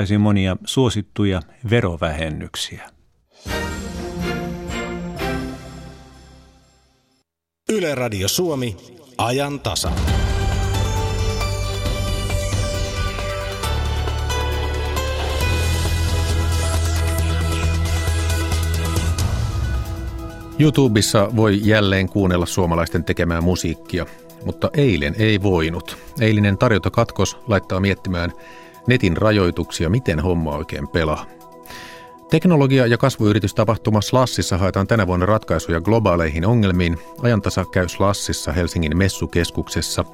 [0.00, 1.40] saisi monia suosittuja
[1.70, 2.90] verovähennyksiä.
[7.72, 8.76] Yle Radio Suomi,
[9.18, 9.92] ajan tasa.
[20.58, 24.06] YouTubessa voi jälleen kuunnella suomalaisten tekemää musiikkia,
[24.44, 25.96] mutta eilen ei voinut.
[26.20, 28.32] Eilinen tarjota katkos laittaa miettimään
[28.86, 31.26] netin rajoituksia, miten homma oikein pelaa.
[32.30, 36.98] Teknologia- ja kasvuyritystapahtuma Slassissa haetaan tänä vuonna ratkaisuja globaaleihin ongelmiin.
[37.22, 40.04] Ajantasa käy Slassissa Helsingin messukeskuksessa.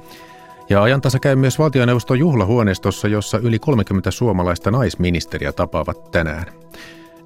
[0.69, 6.45] Ja ajantasa käy myös valtioneuvoston juhlahuoneistossa, jossa yli 30 suomalaista naisministeriä tapaavat tänään.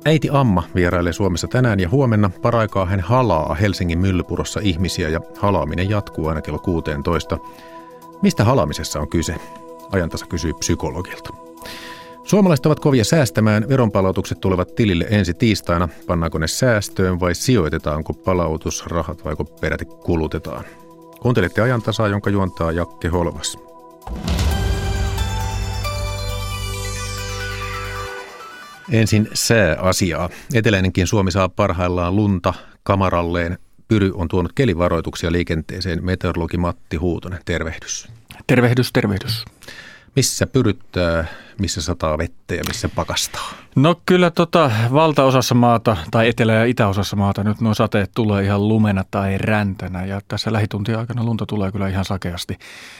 [0.05, 5.89] Äiti Amma vierailee Suomessa tänään ja huomenna paraikaa hän halaa Helsingin myllypurossa ihmisiä ja halaaminen
[5.89, 7.37] jatkuu aina kello 16.
[8.21, 9.35] Mistä halaamisessa on kyse?
[9.91, 11.33] Ajantasa kysyy psykologilta.
[12.23, 13.69] Suomalaiset ovat kovia säästämään.
[13.69, 15.89] Veronpalautukset tulevat tilille ensi tiistaina.
[16.07, 20.63] Pannaanko ne säästöön vai sijoitetaanko palautusrahat vai peräti kulutetaan?
[21.21, 23.57] Kuuntelette ajantasaa, jonka juontaa Jakke Holvas.
[28.91, 30.29] Ensin sääasiaa.
[30.53, 33.57] Eteläinenkin Suomi saa parhaillaan lunta kamaralleen.
[33.87, 36.05] Pyry on tuonut kelivaroituksia liikenteeseen.
[36.05, 38.07] Meteorologi Matti Huutonen, tervehdys.
[38.47, 39.45] Tervehdys, tervehdys.
[40.15, 41.25] Missä pyryttää,
[41.59, 43.49] missä sataa vettä ja missä pakastaa?
[43.75, 48.67] No kyllä tota, valtaosassa maata tai etelä- ja itäosassa maata nyt nuo sateet tulee ihan
[48.67, 52.57] lumena tai räntänä ja tässä lähituntien aikana lunta tulee kyllä ihan sakeasti.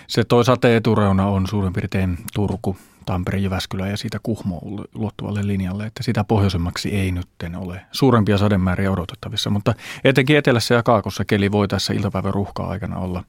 [0.08, 5.86] Se toi sateen etureuna on suurin piirtein Turku, Tampere, Jyväskylä ja siitä Kuhmoon luottuvalle linjalle,
[5.86, 11.52] että sitä pohjoisemmaksi ei nytten ole suurempia sademääriä odotettavissa, mutta etenkin etelässä ja kaakossa keli
[11.52, 13.24] voi tässä iltapäivän ruuhkaa aikana olla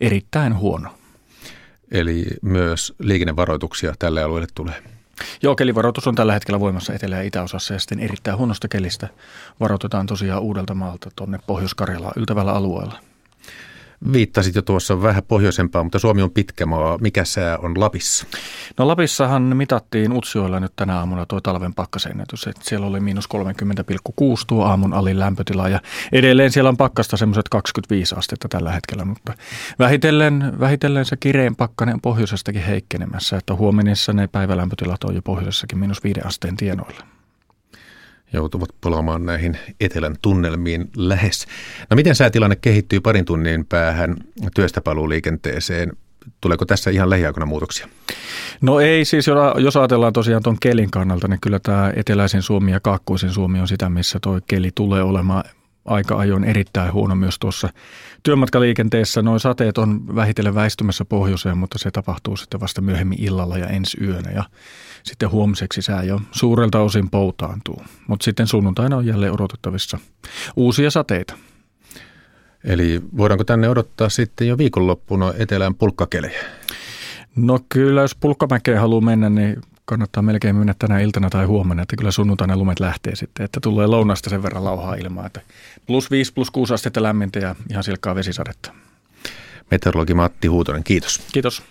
[0.00, 1.01] erittäin huono.
[1.92, 4.82] Eli myös liikennevaroituksia tälle alueelle tulee.
[5.42, 9.08] Joo, kelivaroitus on tällä hetkellä voimassa etelä- ja itäosassa ja sitten erittäin huonosta kelistä
[9.60, 13.11] varoitetaan tosiaan uudelta maalta tuonne Pohjois-Karjalaan yltävällä alueella.
[14.12, 16.98] Viittasit jo tuossa vähän pohjoisempaa, mutta Suomi on pitkä maa.
[16.98, 18.26] Mikä sää on Lapissa?
[18.78, 22.46] No Lapissahan mitattiin Utsioilla nyt tänä aamuna tuo talven pakkasennätys.
[22.46, 25.80] Että siellä oli miinus 30,6 tuo aamun alin lämpötila ja
[26.12, 29.34] edelleen siellä on pakkasta semmoiset 25 astetta tällä hetkellä, mutta
[29.78, 35.78] vähitellen, vähitellen se kireen pakkanen on pohjoisestakin heikkenemässä, että huomenissa ne päivälämpötilat on jo pohjoisessakin
[35.78, 37.21] miinus 5 asteen tienoilla
[38.32, 41.46] joutuvat palaamaan näihin etelän tunnelmiin lähes.
[41.90, 44.16] No miten säätilanne kehittyy parin tunnin päähän
[44.54, 45.92] työstäpaluuliikenteeseen?
[46.40, 47.88] Tuleeko tässä ihan lähiaikoina muutoksia?
[48.60, 49.26] No ei siis,
[49.58, 53.68] jos ajatellaan tosiaan tuon kelin kannalta, niin kyllä tämä eteläisen Suomi ja kaakkoisen Suomi on
[53.68, 55.44] sitä, missä tuo keli tulee olemaan
[55.84, 57.68] aika ajoin erittäin huono myös tuossa
[58.22, 59.22] työmatkaliikenteessä.
[59.22, 63.98] Noin sateet on vähitellen väistymässä pohjoiseen, mutta se tapahtuu sitten vasta myöhemmin illalla ja ensi
[64.00, 64.30] yönä.
[64.30, 64.44] Ja
[65.02, 67.82] sitten huomiseksi sää jo suurelta osin poutaantuu.
[68.06, 69.98] Mutta sitten sunnuntaina on jälleen odotettavissa
[70.56, 71.34] uusia sateita.
[72.64, 76.44] Eli voidaanko tänne odottaa sitten jo viikonloppuna etelään pulkkakelejä?
[77.36, 81.96] No kyllä, jos pulkkamäkeen haluaa mennä, niin kannattaa melkein mennä tänä iltana tai huomenna, että
[81.96, 85.40] kyllä sunnuntaina lumet lähtee sitten, että tulee lounasta sen verran lauhaa ilmaa, että
[85.86, 88.72] plus 5, plus 6 astetta lämmintä ja ihan silkkaa vesisadetta.
[89.70, 91.20] Meteorologi Matti Huutonen, kiitos.
[91.32, 91.62] Kiitos.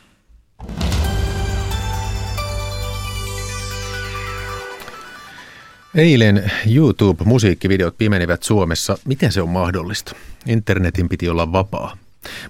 [5.95, 8.97] Eilen YouTube-musiikkivideot pimenivät Suomessa.
[9.05, 10.15] Miten se on mahdollista?
[10.47, 11.97] Internetin piti olla vapaa.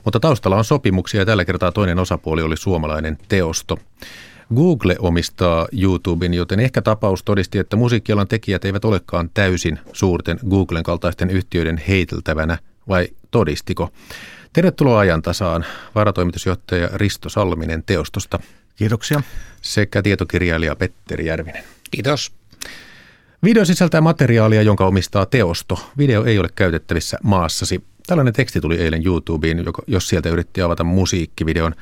[0.05, 3.79] Mutta taustalla on sopimuksia ja tällä kertaa toinen osapuoli oli suomalainen teosto.
[4.55, 10.83] Google omistaa YouTuben, joten ehkä tapaus todisti, että musiikkialan tekijät eivät olekaan täysin suurten Googlen
[10.83, 12.57] kaltaisten yhtiöiden heiteltävänä,
[12.87, 13.89] vai todistiko?
[14.53, 18.39] Tervetuloa ajantasaan varatoimitusjohtaja Risto Salminen teostosta.
[18.75, 19.21] Kiitoksia.
[19.61, 21.63] Sekä tietokirjailija Petteri Järvinen.
[21.91, 22.31] Kiitos.
[23.43, 25.79] Video sisältää materiaalia, jonka omistaa teosto.
[25.97, 27.83] Video ei ole käytettävissä maassasi.
[28.07, 31.75] Tällainen teksti tuli eilen YouTubeen, jos sieltä yritti avata musiikkivideon.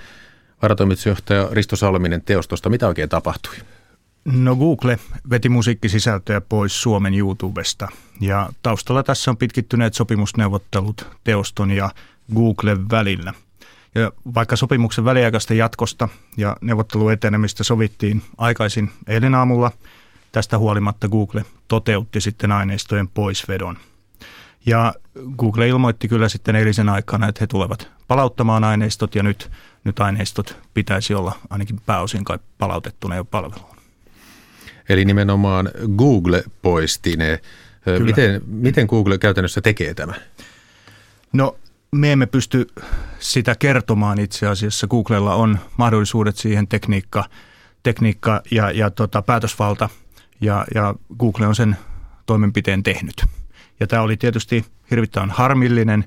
[0.62, 3.56] Varatoimitusjohtaja Risto Salminen teostosta, mitä oikein tapahtui?
[4.26, 5.00] No Google
[5.30, 7.88] veti musiikkisisältöjä pois Suomen YouTubesta
[8.22, 11.90] ja taustalla tässä on pitkittyneet sopimusneuvottelut teoston ja
[12.36, 13.34] Googlen välillä.
[13.96, 19.72] Ja vaikka sopimuksen väliaikaista jatkosta ja neuvotteluetenemistä sovittiin aikaisin eilen aamulla,
[20.32, 23.78] tästä huolimatta Google toteutti sitten aineistojen poisvedon.
[24.66, 24.94] Ja
[25.38, 29.52] Google ilmoitti kyllä sitten eilisen aikana, että he tulevat palauttamaan aineistot ja nyt,
[29.84, 33.76] nyt aineistot pitäisi olla ainakin pääosin kai palautettuna jo palveluun.
[34.90, 37.42] Eli nimenomaan Google poisti ne.
[38.00, 40.14] Miten, miten Google käytännössä tekee tämä?
[41.34, 41.56] No
[41.92, 42.68] me emme pysty
[43.20, 44.88] sitä kertomaan itse asiassa.
[44.88, 47.24] Googlella on mahdollisuudet siihen tekniikka
[47.84, 49.90] tekniikka ja, ja tota, päätösvalta
[50.42, 51.78] ja, ja Google on sen
[52.26, 53.26] toimenpiteen tehnyt.
[53.80, 56.06] Ja tämä oli tietysti hirvittävän harmillinen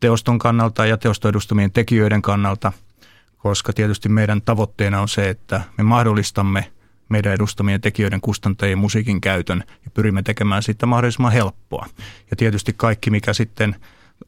[0.00, 2.72] teoston kannalta ja teostoedustamien tekijöiden kannalta,
[3.36, 6.72] koska tietysti meidän tavoitteena on se, että me mahdollistamme
[7.08, 11.86] meidän edustamien tekijöiden kustantajien musiikin käytön ja pyrimme tekemään siitä mahdollisimman helppoa.
[12.30, 13.76] Ja tietysti kaikki, mikä sitten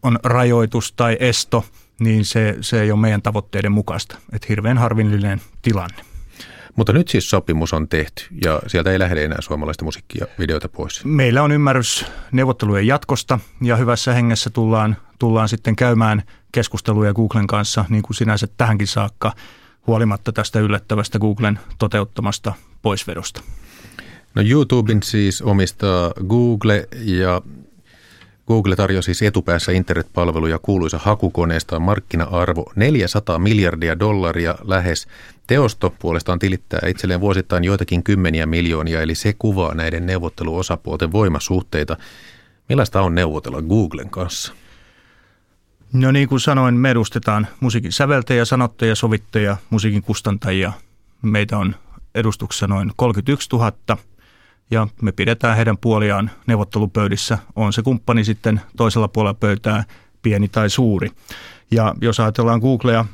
[0.02, 1.64] on rajoitus tai esto,
[2.00, 4.18] niin se, se ei ole meidän tavoitteiden mukaista.
[4.32, 6.17] Että hirveän harvillinen tilanne.
[6.78, 11.04] Mutta nyt siis sopimus on tehty ja sieltä ei lähde enää suomalaista musiikkia videoita pois.
[11.04, 16.22] Meillä on ymmärrys neuvottelujen jatkosta ja hyvässä hengessä tullaan, tullaan sitten käymään
[16.52, 19.32] keskusteluja Googlen kanssa niin kuin sinänsä tähänkin saakka
[19.86, 22.52] huolimatta tästä yllättävästä Googlen toteuttamasta
[22.82, 23.42] poisvedosta.
[24.34, 27.42] No YouTuben siis omistaa Google ja
[28.48, 35.08] Google tarjoaa siis etupäässä internetpalveluja kuuluisa hakukoneesta markkina-arvo 400 miljardia dollaria lähes.
[35.46, 41.96] Teosto puolestaan tilittää itselleen vuosittain joitakin kymmeniä miljoonia, eli se kuvaa näiden neuvotteluosapuolten voimasuhteita.
[42.68, 44.52] Millaista on neuvotella Googlen kanssa?
[45.92, 50.72] No niin kuin sanoin, me edustetaan musiikin säveltäjä, sanottajia, sovittajia, musiikin kustantajia.
[51.22, 51.74] Meitä on
[52.14, 53.72] edustuksessa noin 31 000
[54.70, 57.38] ja me pidetään heidän puoliaan neuvottelupöydissä.
[57.56, 59.84] On se kumppani sitten toisella puolella pöytää
[60.22, 61.10] pieni tai suuri.
[61.70, 63.04] Ja jos ajatellaan Googlea,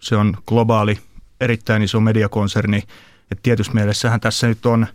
[0.00, 0.98] se on globaali,
[1.40, 2.82] erittäin iso mediakonserni.
[3.30, 4.86] Et tietysti mielessähän tässä nyt on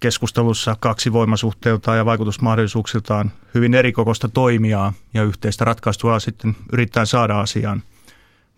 [0.00, 7.82] keskustelussa kaksi voimasuhteiltaan ja vaikutusmahdollisuuksiltaan hyvin erikokoista toimijaa ja yhteistä ratkaistua sitten yrittää saada asiaan.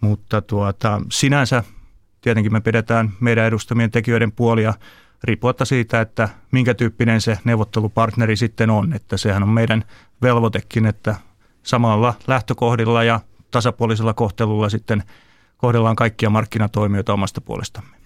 [0.01, 1.65] Mutta tuota, sinänsä
[2.21, 4.75] tietenkin me pidetään meidän edustamien tekijöiden puolia
[5.25, 8.93] riippumatta siitä, että minkä tyyppinen se neuvottelupartneri sitten on.
[8.93, 9.85] Että sehän on meidän
[10.23, 11.17] velvoitekin, että
[11.63, 13.21] samalla lähtökohdilla ja
[13.51, 15.03] tasapuolisella kohtelulla sitten
[15.57, 17.99] kohdellaan kaikkia markkinatoimijoita omasta puolestamme.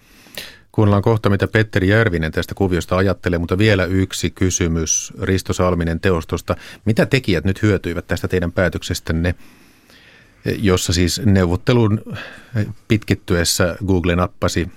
[0.71, 6.55] Kuunnellaan kohta, mitä Petteri Järvinen tästä kuviosta ajattelee, mutta vielä yksi kysymys Risto Salminen teostosta.
[6.85, 9.35] Mitä tekijät nyt hyötyivät tästä teidän päätöksestänne,
[10.45, 12.01] jossa siis neuvottelun
[12.87, 14.71] pitkittyessä Google nappasi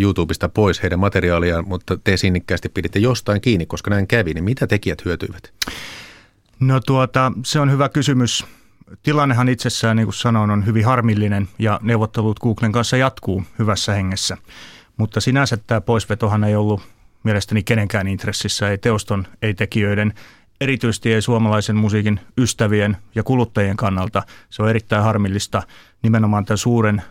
[0.00, 4.66] YouTubesta pois heidän materiaaliaan, mutta te sinnikkäästi piditte jostain kiinni, koska näin kävi, niin mitä
[4.66, 5.52] tekijät hyötyivät?
[6.60, 8.44] No tuota, se on hyvä kysymys.
[9.02, 14.36] Tilannehan itsessään, niin kuin sanoin, on hyvin harmillinen ja neuvottelut Googlen kanssa jatkuu hyvässä hengessä.
[14.96, 16.80] Mutta sinänsä tämä poisvetohan ei ollut
[17.22, 20.14] mielestäni kenenkään intressissä, ei teoston, ei tekijöiden,
[20.60, 24.22] erityisesti ei suomalaisen musiikin ystävien ja kuluttajien kannalta.
[24.50, 25.62] Se on erittäin harmillista
[26.02, 27.02] nimenomaan tämän suuren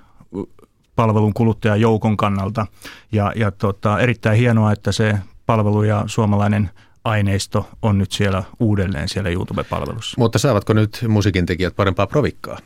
[0.95, 2.67] palvelun kuluttajajoukon kannalta.
[3.11, 6.69] Ja, ja tota, erittäin hienoa, että se palvelu ja suomalainen
[7.03, 10.15] aineisto on nyt siellä uudelleen siellä YouTube-palvelussa.
[10.17, 12.57] Mutta saavatko nyt musiikin tekijät parempaa provikkaa?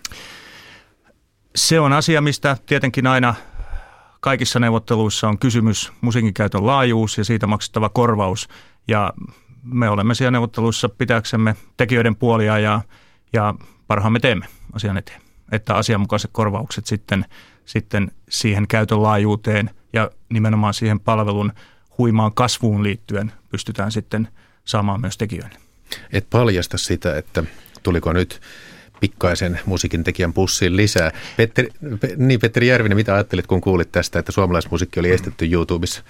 [1.56, 3.36] Se on asia, mistä tietenkin aina
[4.20, 8.50] kaikissa neuvotteluissa on kysymys musiikin käytön laajuus ja siitä maksettava korvaus.
[8.88, 9.14] Ja
[9.64, 12.82] me olemme siellä neuvotteluissa pitääksemme tekijöiden puolia ja,
[13.34, 13.54] ja
[13.88, 15.22] parhaamme teemme asian eteen.
[15.52, 17.26] Että asianmukaiset korvaukset sitten,
[17.68, 21.54] sitten siihen käytön laajuuteen ja nimenomaan siihen palvelun
[21.98, 24.28] huimaan kasvuun liittyen pystytään sitten
[24.66, 25.58] saamaan myös tekijöille.
[26.14, 27.44] Et paljasta sitä, että
[27.84, 28.42] tuliko nyt
[29.00, 31.12] pikkaisen musiikin tekijän pussiin lisää.
[31.38, 31.70] Petteri,
[32.18, 36.04] niin Petteri Järvinen, mitä ajattelit, kun kuulit tästä, että suomalaismusiikki oli estetty YouTubessa?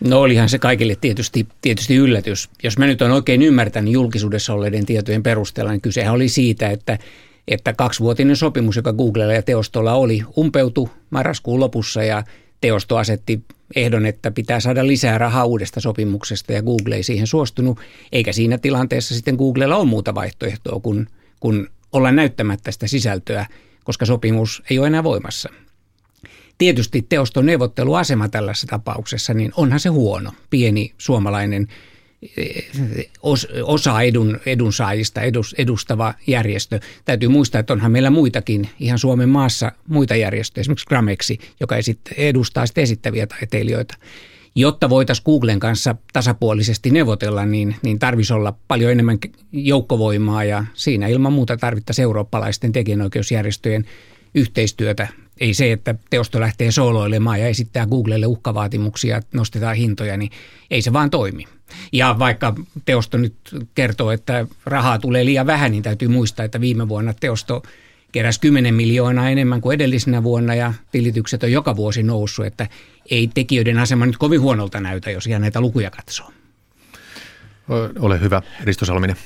[0.00, 2.50] No olihan se kaikille tietysti, tietysti yllätys.
[2.62, 6.98] Jos mä nyt on oikein ymmärtänyt julkisuudessa olleiden tietojen perusteella, niin kysehän oli siitä, että,
[7.48, 12.24] että kaksivuotinen sopimus, joka Googlella ja teostolla oli, umpeutui marraskuun lopussa ja
[12.60, 13.44] teosto asetti
[13.76, 17.78] ehdon, että pitää saada lisää rahaa uudesta sopimuksesta ja Google ei siihen suostunut,
[18.12, 21.06] eikä siinä tilanteessa sitten Googlella ole muuta vaihtoehtoa kuin,
[21.40, 23.46] kuin olla näyttämättä sitä sisältöä,
[23.84, 25.48] koska sopimus ei ole enää voimassa.
[26.58, 30.32] Tietysti teoston neuvotteluasema tällaisessa tapauksessa, niin onhan se huono.
[30.50, 31.68] Pieni suomalainen
[33.62, 35.20] osa edun, edunsaajista
[35.58, 36.80] edustava järjestö.
[37.04, 41.76] Täytyy muistaa, että onhan meillä muitakin ihan Suomen maassa muita järjestöjä, esimerkiksi Grameksi, joka
[42.16, 43.94] edustaa sitten esittäviä taiteilijoita
[44.54, 49.18] jotta voitaisiin Googlen kanssa tasapuolisesti neuvotella, niin, niin tarvisi olla paljon enemmän
[49.52, 53.84] joukkovoimaa ja siinä ilman muuta tarvittaisiin eurooppalaisten tekijänoikeusjärjestöjen
[54.34, 55.08] yhteistyötä.
[55.40, 60.30] Ei se, että teosto lähtee sooloilemaan ja esittää Googlelle uhkavaatimuksia, nostetaan hintoja, niin
[60.70, 61.44] ei se vaan toimi.
[61.92, 62.54] Ja vaikka
[62.84, 63.34] teosto nyt
[63.74, 67.62] kertoo, että rahaa tulee liian vähän, niin täytyy muistaa, että viime vuonna teosto
[68.12, 72.68] keräsi 10 miljoonaa enemmän kuin edellisenä vuonna ja tilitykset on joka vuosi noussut, että
[73.10, 76.32] ei tekijöiden asema nyt kovin huonolta näytä, jos ihan näitä lukuja katsoo.
[77.98, 79.16] Ole hyvä, Risto Salminen.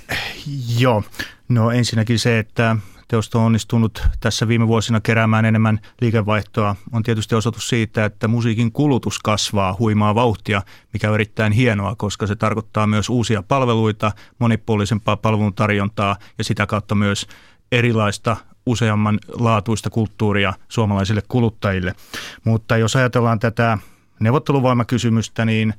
[0.78, 1.02] Joo,
[1.48, 2.76] no ensinnäkin se, että
[3.08, 8.72] teosto on onnistunut tässä viime vuosina keräämään enemmän liikevaihtoa, on tietysti osoitus siitä, että musiikin
[8.72, 10.62] kulutus kasvaa huimaa vauhtia,
[10.92, 16.94] mikä on erittäin hienoa, koska se tarkoittaa myös uusia palveluita, monipuolisempaa palveluntarjontaa ja sitä kautta
[16.94, 17.26] myös
[17.72, 18.36] erilaista
[18.66, 21.94] useamman laatuista kulttuuria suomalaisille kuluttajille.
[22.44, 23.78] Mutta jos ajatellaan tätä
[24.20, 25.74] neuvotteluvoimakysymystä, niin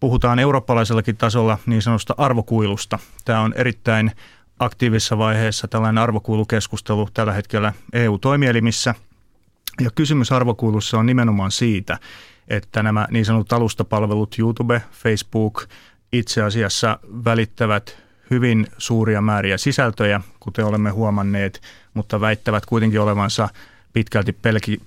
[0.00, 2.98] puhutaan eurooppalaisellakin tasolla niin sanotusta arvokuilusta.
[3.24, 4.12] Tämä on erittäin
[4.58, 8.94] aktiivisessa vaiheessa tällainen arvokuilukeskustelu tällä hetkellä EU-toimielimissä.
[9.80, 11.98] Ja kysymys arvokuilussa on nimenomaan siitä,
[12.48, 15.64] että nämä niin sanotut alustapalvelut, YouTube, Facebook,
[16.12, 17.98] itse asiassa välittävät
[18.30, 21.62] hyvin suuria määriä sisältöjä, kuten olemme huomanneet,
[21.94, 23.48] mutta väittävät kuitenkin olevansa
[23.92, 24.36] pitkälti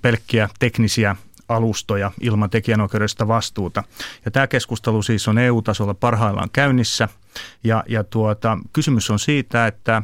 [0.02, 1.16] pelkkiä teknisiä
[1.50, 3.84] alustoja ilman tekijänoikeudesta vastuuta.
[4.26, 7.10] Ja tämä keskustelu siis on EU-tasolla parhaillaan käynnissä.
[7.64, 10.02] Ja, ja tuota, kysymys on siitä, että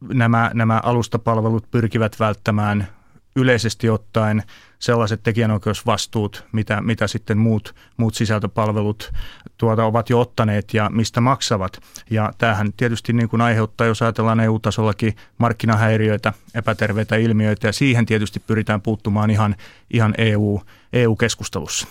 [0.00, 2.95] nämä, nämä alustapalvelut pyrkivät välttämään
[3.36, 4.42] yleisesti ottaen
[4.78, 9.12] sellaiset tekijänoikeusvastuut, mitä, mitä sitten muut, muut sisältöpalvelut
[9.56, 11.80] tuota ovat jo ottaneet ja mistä maksavat.
[12.10, 18.40] Ja tämähän tietysti niin kuin aiheuttaa, jos ajatellaan EU-tasollakin markkinahäiriöitä, epäterveitä ilmiöitä ja siihen tietysti
[18.40, 19.56] pyritään puuttumaan ihan,
[19.90, 20.62] ihan EU,
[20.92, 21.86] EU-keskustelussa.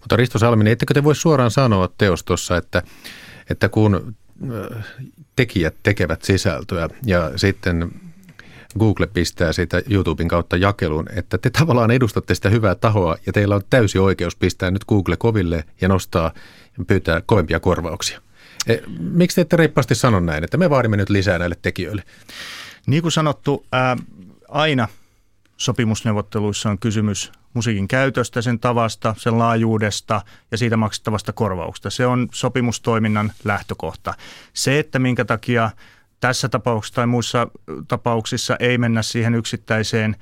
[0.00, 2.82] Mutta Risto Salminen, ettekö te voi suoraan sanoa teostossa, että,
[3.50, 4.14] että kun
[5.36, 7.92] tekijät tekevät sisältöä ja sitten
[8.78, 13.54] Google pistää sitä YouTuben kautta jakeluun, että te tavallaan edustatte sitä hyvää tahoa ja teillä
[13.54, 16.32] on täysi oikeus pistää nyt Google koville ja nostaa
[16.78, 18.20] ja pyytää kovempia korvauksia.
[18.66, 22.04] E, miksi te ette reippaasti sano näin, että me vaadimme nyt lisää näille tekijöille?
[22.86, 23.96] Niin kuin sanottu, ää,
[24.48, 24.88] aina
[25.56, 31.90] sopimusneuvotteluissa on kysymys musiikin käytöstä, sen tavasta, sen laajuudesta ja siitä maksettavasta korvauksesta.
[31.90, 34.14] Se on sopimustoiminnan lähtökohta.
[34.52, 35.70] Se, että minkä takia
[36.22, 37.48] tässä tapauksessa tai muissa
[37.88, 40.16] tapauksissa ei mennä siihen yksittäiseen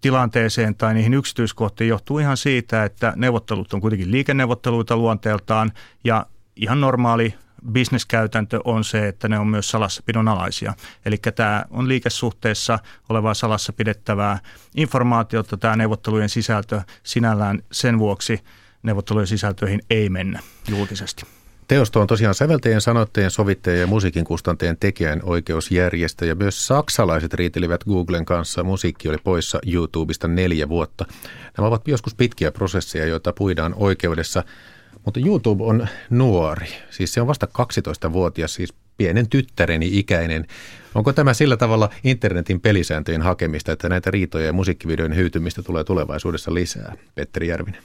[0.00, 5.72] tilanteeseen tai niihin yksityiskohtiin johtuu ihan siitä, että neuvottelut on kuitenkin liikenneuvotteluita luonteeltaan
[6.04, 6.26] ja
[6.56, 7.34] ihan normaali
[7.72, 10.74] bisneskäytäntö on se, että ne on myös salassapidon alaisia.
[11.04, 12.78] Eli tämä on liikesuhteessa
[13.08, 14.38] olevaa salassa pidettävää
[14.76, 18.40] informaatiota, tämä neuvottelujen sisältö sinällään sen vuoksi
[18.82, 21.39] neuvottelujen sisältöihin ei mennä julkisesti.
[21.70, 27.84] Teosto on tosiaan säveltäjien, sanoittajien, sovittajien ja musiikin kustantajien tekijän oikeusjärjestö ja myös saksalaiset riitelivät
[27.84, 28.64] Googlen kanssa.
[28.64, 31.06] Musiikki oli poissa YouTubesta neljä vuotta.
[31.56, 34.44] Nämä ovat joskus pitkiä prosesseja, joita puidaan oikeudessa,
[35.04, 36.66] mutta YouTube on nuori.
[36.90, 40.46] Siis se on vasta 12-vuotias, siis pienen tyttäreni ikäinen.
[40.94, 46.54] Onko tämä sillä tavalla internetin pelisääntöjen hakemista, että näitä riitoja ja musiikkivideoiden hyytymistä tulee tulevaisuudessa
[46.54, 46.96] lisää?
[47.14, 47.82] Petteri Järvinen.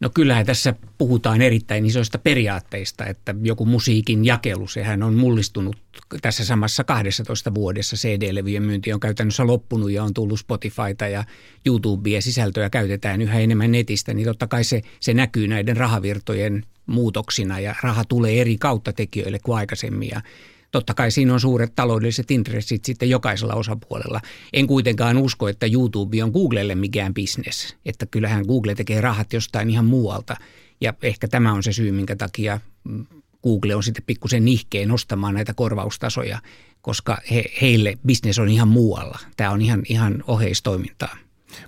[0.00, 5.76] No kyllähän tässä puhutaan erittäin isoista periaatteista, että joku musiikin jakelu, sehän on mullistunut
[6.22, 7.96] tässä samassa 12 vuodessa.
[7.96, 11.24] CD-levyjen myynti on käytännössä loppunut ja on tullut Spotifyta ja
[11.66, 17.60] YouTubea sisältöä käytetään yhä enemmän netistä, niin totta kai se, se näkyy näiden rahavirtojen muutoksina
[17.60, 20.08] ja raha tulee eri kautta tekijöille kuin aikaisemmin.
[20.08, 20.20] Ja
[20.70, 24.20] Totta kai siinä on suuret taloudelliset intressit sitten jokaisella osapuolella.
[24.52, 27.76] En kuitenkaan usko, että YouTube on Googlelle mikään bisnes.
[27.86, 30.36] Että kyllähän Google tekee rahat jostain ihan muualta.
[30.80, 33.06] Ja ehkä tämä on se syy, minkä takia mm,
[33.42, 36.38] Google on sitten pikkusen nihkeen nostamaan näitä korvaustasoja,
[36.82, 39.18] koska he, heille bisnes on ihan muualla.
[39.36, 41.16] Tämä on ihan, ihan oheistoimintaa.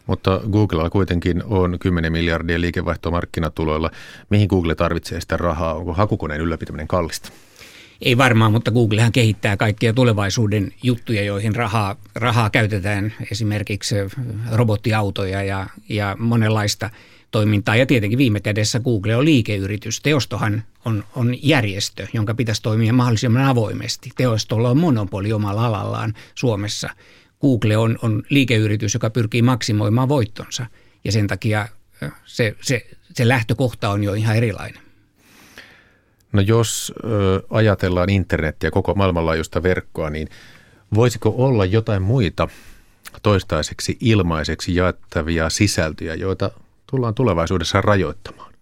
[0.06, 3.90] Mutta Googlella kuitenkin on 10 miljardia liikevaihtoa markkinatuloilla.
[4.30, 5.74] Mihin Google tarvitsee sitä rahaa?
[5.74, 7.32] Onko hakukoneen ylläpitäminen kallista?
[8.02, 13.94] Ei varmaan, mutta Googlehan kehittää kaikkia tulevaisuuden juttuja, joihin rahaa, rahaa käytetään, esimerkiksi
[14.52, 16.90] robottiautoja ja, ja monenlaista
[17.30, 17.76] toimintaa.
[17.76, 20.00] Ja tietenkin viime kädessä Google on liikeyritys.
[20.00, 24.10] Teostohan on, on järjestö, jonka pitäisi toimia mahdollisimman avoimesti.
[24.16, 26.90] Teostolla on monopoli omalla alallaan Suomessa.
[27.40, 30.66] Google on, on liikeyritys, joka pyrkii maksimoimaan voittonsa
[31.04, 31.68] ja sen takia
[32.24, 34.87] se, se, se lähtökohta on jo ihan erilainen.
[36.32, 40.28] No jos ö, ajatellaan internettiä, koko maailmanlaajuista verkkoa, niin
[40.94, 42.48] voisiko olla jotain muita
[43.22, 46.50] toistaiseksi ilmaiseksi jaettavia sisältöjä, joita
[46.90, 48.52] tullaan tulevaisuudessa rajoittamaan?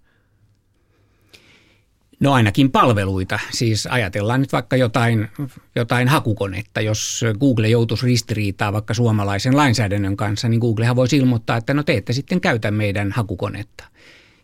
[2.21, 3.39] No ainakin palveluita.
[3.51, 5.29] Siis ajatellaan nyt vaikka jotain,
[5.75, 6.81] jotain hakukonetta.
[6.81, 11.97] Jos Google joutuisi ristiriitaa vaikka suomalaisen lainsäädännön kanssa, niin Googlehan voisi ilmoittaa, että no te
[11.97, 13.85] ette sitten käytä meidän hakukonetta.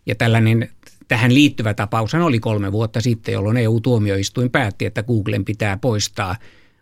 [0.06, 0.70] Ja tällainen
[1.12, 6.36] Tähän liittyvä tapaus oli kolme vuotta sitten, jolloin EU-tuomioistuin päätti, että Googlen pitää poistaa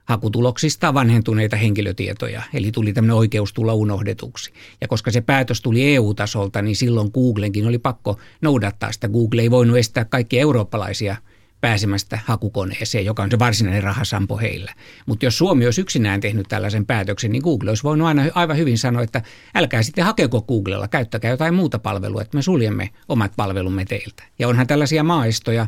[0.05, 2.43] hakutuloksista vanhentuneita henkilötietoja.
[2.55, 4.53] Eli tuli tämmöinen oikeus tulla unohdetuksi.
[4.81, 9.09] Ja koska se päätös tuli EU-tasolta, niin silloin Googlenkin oli pakko noudattaa sitä.
[9.09, 11.17] Google ei voinut estää kaikkia eurooppalaisia
[11.61, 14.75] pääsemästä hakukoneeseen, joka on se varsinainen rahasampo heillä.
[15.07, 18.79] Mutta jos Suomi olisi yksinään tehnyt tällaisen päätöksen, niin Google olisi voinut aina aivan hyvin
[18.79, 19.23] sanoa, että
[19.55, 24.23] älkää sitten hakeko Googlella, käyttäkää jotain muuta palvelua, että me suljemme omat palvelumme teiltä.
[24.39, 25.67] Ja onhan tällaisia maaistoja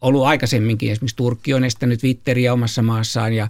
[0.00, 3.48] ollut aikaisemminkin, esimerkiksi Turkki on estänyt Twitteriä omassa maassaan ja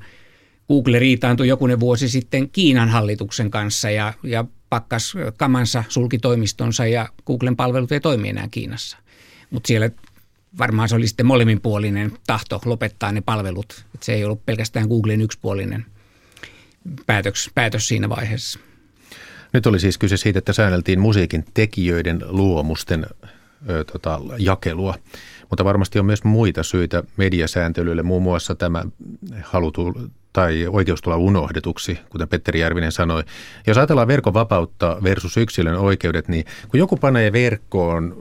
[0.68, 7.08] Google riitaantui jokunen vuosi sitten Kiinan hallituksen kanssa ja, ja pakkas kamansa, sulki toimistonsa ja
[7.26, 8.96] Googlen palvelut ei toimi enää Kiinassa.
[9.50, 9.90] Mutta siellä
[10.58, 13.84] varmaan se oli sitten molemminpuolinen tahto lopettaa ne palvelut.
[13.94, 15.86] Et se ei ollut pelkästään Googlen yksipuolinen
[17.06, 18.58] päätös, päätös siinä vaiheessa.
[19.52, 23.06] Nyt oli siis kyse siitä, että säänneltiin musiikin tekijöiden luomusten
[23.70, 24.94] ö, tota, jakelua.
[25.50, 28.84] Mutta varmasti on myös muita syitä mediasääntelylle, muun muassa tämä
[29.42, 29.94] halutu
[30.32, 33.24] tai oikeus tulla unohdetuksi, kuten Petteri Järvinen sanoi.
[33.66, 38.16] Jos ajatellaan verkon vapautta versus yksilön oikeudet, niin kun joku panee verkkoon,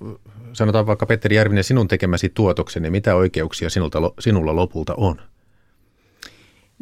[0.58, 5.22] sanotaan vaikka Petteri Järvinen, sinun tekemäsi tuotoksen, niin mitä oikeuksia sinulta, sinulla lopulta on?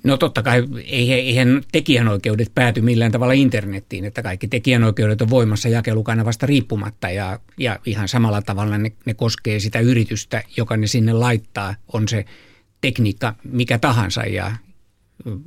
[0.04, 6.46] No totta kai eihän tekijänoikeudet pääty millään tavalla internettiin, että kaikki tekijänoikeudet on voimassa jakelukanavasta
[6.46, 11.76] riippumatta ja, ja ihan samalla tavalla ne, ne koskee sitä yritystä, joka ne sinne laittaa,
[11.94, 12.26] on se
[12.82, 14.52] tekniikka mikä tahansa ja,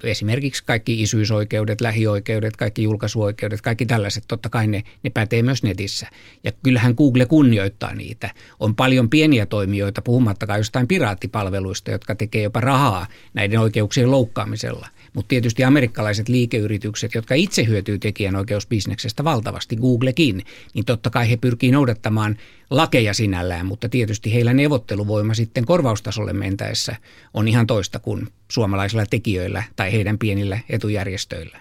[0.02, 6.06] esimerkiksi kaikki isyysoikeudet, lähioikeudet, kaikki julkaisuoikeudet, kaikki tällaiset, totta kai ne, ne pätee myös netissä.
[6.44, 8.30] Ja kyllähän Google kunnioittaa niitä.
[8.61, 14.88] On paljon pieniä toimijoita, puhumattakaan jostain piraattipalveluista, jotka tekee jopa rahaa näiden oikeuksien loukkaamisella.
[15.12, 20.42] Mutta tietysti amerikkalaiset liikeyritykset, jotka itse hyötyy tekijänoikeusbisneksestä valtavasti, Googlekin,
[20.75, 22.37] niin totta kai he pyrkii noudattamaan
[22.70, 26.97] lakeja sinällään, mutta tietysti heillä neuvotteluvoima sitten korvaustasolle mentäessä
[27.35, 31.61] on ihan toista kuin suomalaisilla tekijöillä tai heidän pienillä etujärjestöillä.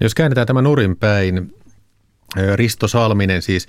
[0.00, 1.54] Jos käännetään tämä nurin päin,
[2.54, 3.66] Risto Salminen siis,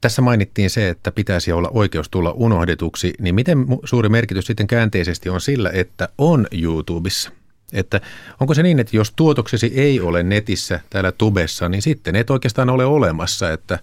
[0.00, 5.28] tässä mainittiin se, että pitäisi olla oikeus tulla unohdetuksi, niin miten suuri merkitys sitten käänteisesti
[5.28, 7.30] on sillä, että on YouTubessa?
[7.72, 8.00] Että
[8.40, 12.70] onko se niin, että jos tuotoksesi ei ole netissä täällä tubessa, niin sitten et oikeastaan
[12.70, 13.78] ole olemassa, että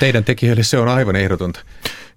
[0.00, 1.60] teidän tekijöille se on aivan ehdotonta.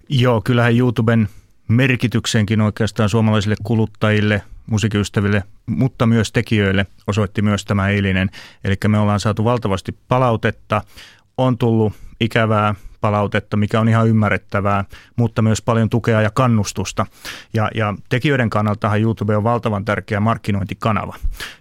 [0.08, 1.28] Joo, kyllähän YouTuben
[1.68, 8.30] merkityksenkin oikeastaan suomalaisille kuluttajille, musiikkiystäville, mutta myös tekijöille osoitti myös tämä eilinen.
[8.64, 10.82] Eli me ollaan saatu valtavasti palautetta,
[11.38, 14.84] on tullut ikävää palautetta, mikä on ihan ymmärrettävää,
[15.16, 17.06] mutta myös paljon tukea ja kannustusta.
[17.54, 21.16] Ja, ja tekijöiden kannaltahan YouTube on valtavan tärkeä markkinointikanava.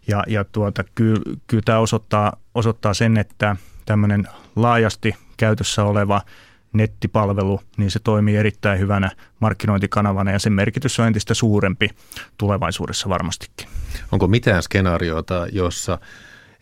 [0.08, 6.22] Ja, ja tuota, kyllä, kyllä tämä osoittaa, osoittaa sen, että tämmöinen laajasti käytössä oleva
[6.78, 11.90] nettipalvelu, niin se toimii erittäin hyvänä markkinointikanavana ja sen merkitys on entistä suurempi
[12.38, 13.68] tulevaisuudessa varmastikin.
[14.12, 15.98] Onko mitään skenaariota, jossa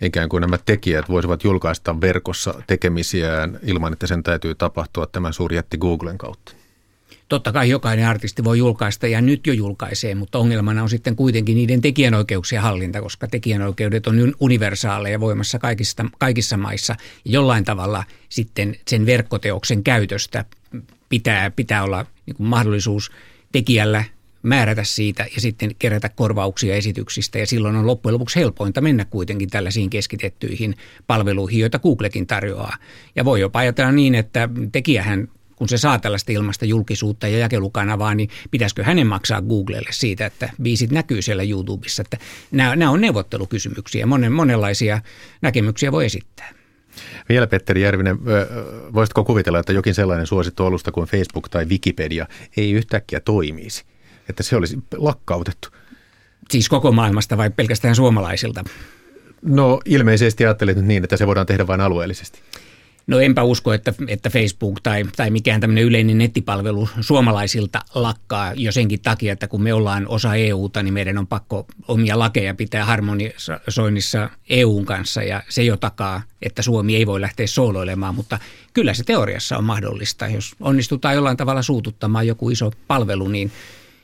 [0.02, 5.78] ikään kuin nämä tekijät voisivat julkaista verkossa tekemisiään ilman, että sen täytyy tapahtua tämän suurjätti
[5.78, 6.63] Googlen kautta?
[7.34, 11.56] Totta kai jokainen artisti voi julkaista ja nyt jo julkaisee, mutta ongelmana on sitten kuitenkin
[11.56, 16.96] niiden tekijänoikeuksien hallinta, koska tekijänoikeudet on universaaleja voimassa kaikissa, kaikissa maissa.
[17.26, 20.46] Jollain tavalla sitten sen verkkoteoksen käytöstä
[21.10, 23.12] pitää, pitää olla niin kuin mahdollisuus
[23.52, 24.04] tekijällä
[24.44, 27.40] määrätä siitä ja sitten kerätä korvauksia esityksistä.
[27.40, 30.76] Ja silloin on loppujen lopuksi helpointa mennä kuitenkin tällaisiin keskitettyihin
[31.08, 32.78] palveluihin, joita Googlekin tarjoaa.
[33.16, 35.28] Ja voi jopa ajatella niin, että tekijähän
[35.64, 40.50] kun se saa tällaista ilmasta julkisuutta ja jakelukanavaa, niin pitäisikö hänen maksaa Googlelle siitä, että
[40.62, 42.02] biisit näkyy siellä YouTubessa.
[42.02, 42.18] Että
[42.52, 45.02] nämä, nämä on neuvottelukysymyksiä, monen, monenlaisia
[45.42, 46.54] näkemyksiä voi esittää.
[47.30, 48.18] Vielä Petteri Järvinen,
[48.94, 53.84] voisitko kuvitella, että jokin sellainen suosittu alusta kuin Facebook tai Wikipedia ei yhtäkkiä toimisi?
[54.30, 55.70] Että se olisi lakkautettu?
[56.52, 58.64] Siis koko maailmasta vai pelkästään suomalaisilta?
[59.42, 62.40] No ilmeisesti ajattelet nyt niin, että se voidaan tehdä vain alueellisesti.
[63.08, 68.72] No enpä usko, että, että Facebook tai, tai mikään tämmöinen yleinen nettipalvelu suomalaisilta lakkaa jo
[68.72, 72.86] senkin takia, että kun me ollaan osa EUta, niin meidän on pakko omia lakeja pitää
[72.86, 78.40] harmonisoinnissa EUn kanssa ja se jo takaa, että Suomi ei voi lähteä sooloilemaan, mutta
[78.74, 80.28] kyllä se teoriassa on mahdollista.
[80.28, 83.52] Jos onnistutaan jollain tavalla suututtamaan joku iso palvelu, niin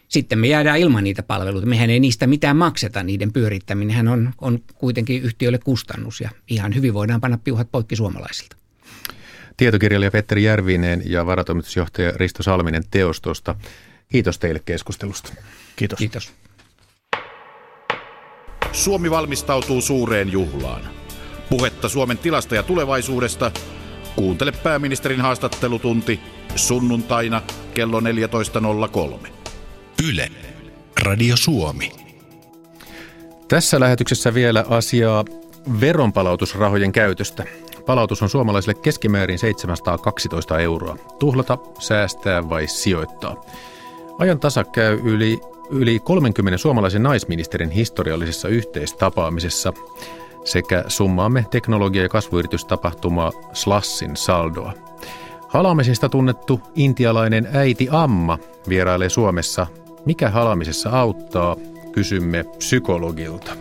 [0.08, 1.68] sitten me jäädään ilman niitä palveluita.
[1.68, 6.94] Mehän ei niistä mitään makseta, niiden pyörittäminen on, on kuitenkin yhtiölle kustannus ja ihan hyvin
[6.94, 8.59] voidaan panna piuhat poikki suomalaisilta.
[9.60, 13.56] Tietokirjailija Petteri Järvinen ja varatoimitusjohtaja Risto Salminen teostosta.
[14.12, 15.34] Kiitos teille keskustelusta.
[15.76, 16.00] Kiitos.
[16.00, 16.34] Kiitos.
[18.72, 20.82] Suomi valmistautuu suureen juhlaan.
[21.50, 23.52] Puhetta Suomen tilasta ja tulevaisuudesta.
[24.16, 26.20] Kuuntele pääministerin haastattelutunti
[26.56, 27.42] sunnuntaina
[27.74, 29.30] kello 14.03.
[30.10, 30.32] Yle.
[31.04, 31.92] Radio Suomi.
[33.48, 35.26] Tässä lähetyksessä vielä asiaa
[35.82, 37.44] veronpalautusrahojen käytöstä.
[37.86, 40.98] Palautus on suomalaisille keskimäärin 712 euroa.
[41.20, 43.46] Tuhlata, säästää vai sijoittaa?
[44.20, 49.74] Ajan tasa käy yli, yli 30 suomalaisen naisministerin historiallisessa yhteistapaamisessa
[50.46, 54.74] sekä summaamme teknologia- ja kasvuyritystapahtumaa Slassin saldoa.
[55.48, 58.38] Halaamisesta tunnettu intialainen äiti Amma
[58.70, 59.68] vierailee Suomessa.
[60.06, 61.56] Mikä halamisessa auttaa,
[61.92, 63.52] kysymme psykologilta.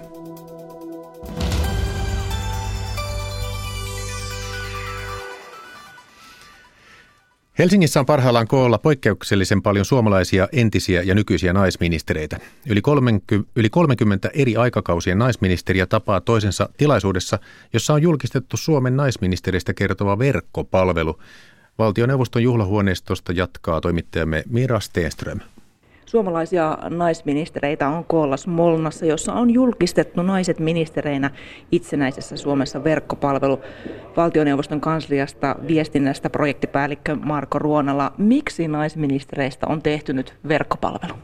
[7.59, 12.39] Helsingissä on parhaillaan koolla poikkeuksellisen paljon suomalaisia entisiä ja nykyisiä naisministereitä.
[12.69, 17.39] Yli 30, yli 30 eri aikakausien naisministeriä tapaa toisensa tilaisuudessa,
[17.73, 21.21] jossa on julkistettu Suomen naisministeristä kertova verkkopalvelu.
[21.79, 25.41] Valtioneuvoston juhlahuoneistosta jatkaa toimittajamme Mira Steenström.
[26.09, 31.31] Suomalaisia naisministereitä on koolla Smolnassa, jossa on julkistettu naiset ministereinä
[31.73, 33.61] itsenäisessä Suomessa verkkopalvelu
[34.17, 38.13] valtioneuvoston kansliasta viestinnästä projektipäällikkö Marko Ruonala.
[38.19, 41.15] Miksi naisministereistä on tehty nyt verkkopalvelu?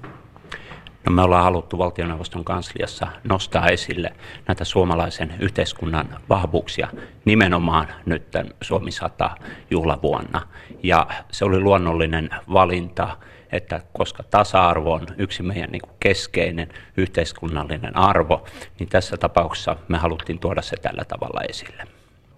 [1.07, 4.12] No me ollaan haluttu valtioneuvoston kansliassa nostaa esille
[4.49, 6.88] näitä suomalaisen yhteiskunnan vahvuuksia
[7.25, 8.23] nimenomaan nyt
[8.61, 9.31] Suomi 100
[9.70, 10.42] juhlavuonna.
[10.83, 13.16] Ja se oli luonnollinen valinta
[13.55, 18.45] että koska tasa-arvo on yksi meidän niin kuin keskeinen yhteiskunnallinen arvo,
[18.79, 21.83] niin tässä tapauksessa me haluttiin tuoda se tällä tavalla esille.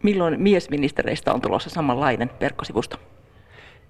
[0.02, 2.96] Milloin miesministereistä on tulossa samanlainen verkkosivusto?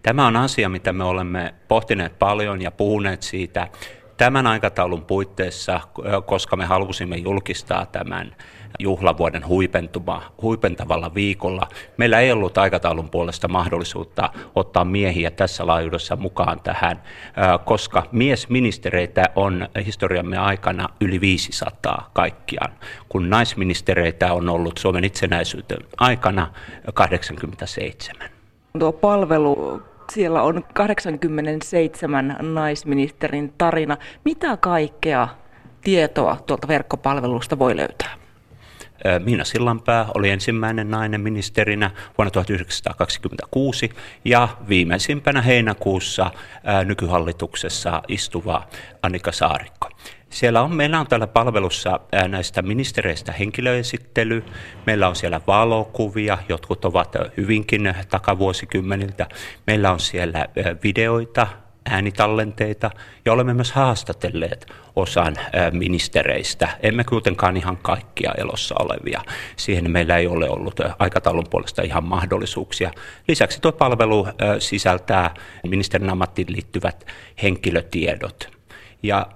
[0.03, 3.69] Tämä on asia, mitä me olemme pohtineet paljon ja puhuneet siitä
[4.17, 5.81] tämän aikataulun puitteissa,
[6.27, 8.37] koska me halusimme julkistaa tämän
[8.79, 11.69] juhlavuoden huipentuma, huipentavalla viikolla.
[11.97, 17.03] Meillä ei ollut aikataulun puolesta mahdollisuutta ottaa miehiä tässä laajuudessa mukaan tähän,
[17.65, 22.73] koska miesministereitä on historiamme aikana yli 500 kaikkiaan,
[23.09, 26.51] kun naisministereitä on ollut Suomen itsenäisyyden aikana
[26.95, 28.29] 87.
[28.79, 33.97] Tuo palvelu siellä on 87 naisministerin tarina.
[34.25, 35.29] Mitä kaikkea
[35.81, 38.26] tietoa tuolta verkkopalvelusta voi löytää?
[39.25, 43.91] Miina Sillanpää oli ensimmäinen nainen ministerinä vuonna 1926
[44.25, 46.31] ja viimeisimpänä heinäkuussa
[46.85, 48.67] nykyhallituksessa istuva
[49.03, 49.91] Annika Saarikko.
[50.31, 54.45] Siellä on, meillä on täällä palvelussa näistä ministereistä henkilöesittely,
[54.87, 59.27] meillä on siellä valokuvia, jotkut ovat hyvinkin takavuosikymmeniltä,
[59.67, 60.47] meillä on siellä
[60.85, 61.47] videoita,
[61.91, 62.91] äänitallenteita
[63.25, 65.37] ja olemme myös haastatelleet osan
[65.73, 66.69] ministereistä.
[66.83, 69.23] Emme kuitenkaan ihan kaikkia elossa olevia.
[69.57, 72.91] Siihen meillä ei ole ollut aikataulun puolesta ihan mahdollisuuksia.
[73.29, 75.35] Lisäksi tuo palvelu sisältää
[75.67, 77.07] ministerin ammattiin liittyvät
[77.43, 78.56] henkilötiedot.
[79.03, 79.27] Ja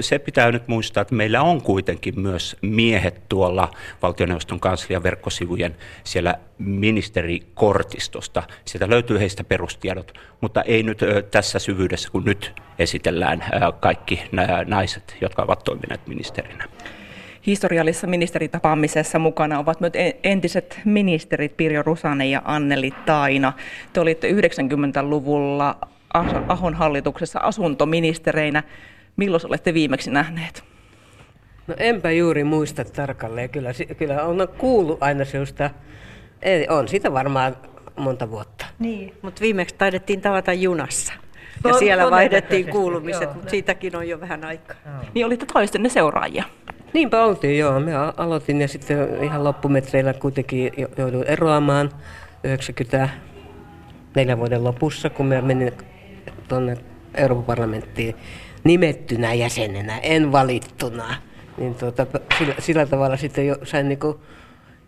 [0.00, 3.70] se pitää nyt muistaa, että meillä on kuitenkin myös miehet tuolla
[4.02, 8.42] valtioneuvoston kanslian verkkosivujen siellä ministerikortistosta.
[8.64, 11.00] Sieltä löytyy heistä perustiedot, mutta ei nyt
[11.30, 13.44] tässä syvyydessä, kun nyt esitellään
[13.80, 14.22] kaikki
[14.66, 16.64] naiset, jotka ovat toimineet ministerinä.
[17.46, 19.92] Historiallisessa ministeritapaamisessa mukana ovat myös
[20.24, 23.52] entiset ministerit Pirjo Rusanen ja Anneli Taina.
[23.92, 25.78] Te olitte 90-luvulla
[26.48, 28.62] Ahon hallituksessa asuntoministereinä.
[29.16, 30.64] Milloin olette viimeksi nähneet?
[31.66, 33.50] No enpä juuri muista tarkalleen.
[33.50, 35.70] Kyllä, kyllä on kuullut aina sinusta.
[36.42, 37.56] Ei, on sitä varmaan
[37.96, 38.66] monta vuotta.
[38.78, 41.12] Niin, mutta viimeksi taidettiin tavata junassa.
[41.64, 44.76] Ja no, siellä vaihdettiin kuulumiset, mutta siitäkin on jo vähän aikaa.
[45.14, 46.44] Niin olitte toistenne seuraajia?
[46.92, 47.80] Niinpä oltiin, joo.
[47.80, 51.90] Me aloitin ja sitten ihan loppumetreillä kuitenkin jouduin eroamaan
[52.44, 55.72] 94 vuoden lopussa, kun me menin
[56.48, 56.76] tuonne
[57.14, 58.14] Euroopan parlamenttiin
[58.64, 61.14] nimettynä jäsenenä, en valittuna.
[61.58, 62.06] Niin tuota,
[62.38, 64.20] sillä, sillä tavalla sitten jo sain niinku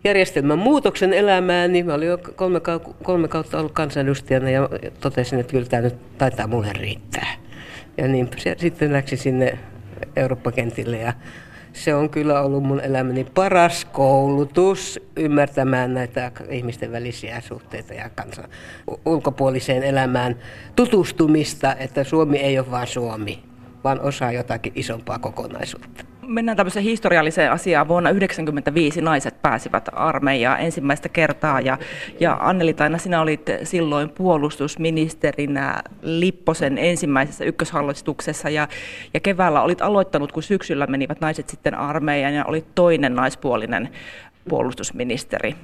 [0.03, 2.61] järjestelmän muutoksen elämään, niin mä olin jo kolme,
[3.03, 7.27] kolme kautta ollut kansanedustajana ja totesin, että kyllä tämä nyt taitaa mulle riittää.
[7.97, 9.59] Ja niin sitten läksin sinne
[10.15, 11.13] Eurooppa-kentille ja
[11.75, 18.49] se on kyllä ollut mun elämäni paras koulutus ymmärtämään näitä ihmisten välisiä suhteita ja kansan
[19.05, 20.35] ulkopuoliseen elämään
[20.75, 23.43] tutustumista, että Suomi ei ole vain Suomi,
[23.83, 26.14] vaan osaa jotakin isompaa kokonaisuutta.
[26.27, 27.87] Mennään tämmöiseen historialliseen asiaan.
[27.87, 31.77] Vuonna 1995 naiset pääsivät armeijaan ensimmäistä kertaa ja,
[32.19, 38.67] ja Anneli Taina, sinä olit silloin puolustusministerinä Lipposen ensimmäisessä ykköshallituksessa ja,
[39.13, 43.89] ja keväällä olit aloittanut, kun syksyllä menivät naiset sitten armeijaan ja olit toinen naispuolinen
[44.49, 45.55] puolustusministeri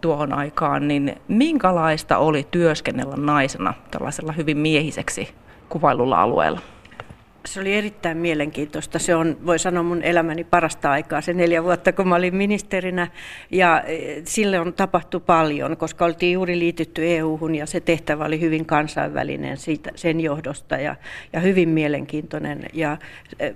[0.00, 5.28] tuohon aikaan, niin minkälaista oli työskennellä naisena tällaisella hyvin miehiseksi
[5.68, 6.75] kuvailulla alueella?
[7.46, 8.98] Se oli erittäin mielenkiintoista.
[8.98, 13.08] Se on, voi sanoa, mun elämäni parasta aikaa, se neljä vuotta, kun mä olin ministerinä.
[13.50, 18.40] Ja e, sille on tapahtu paljon, koska oltiin juuri liitytty EU-hun ja se tehtävä oli
[18.40, 20.96] hyvin kansainvälinen siitä, sen johdosta ja,
[21.32, 22.64] ja hyvin mielenkiintoinen.
[22.72, 22.96] Ja
[23.40, 23.50] e,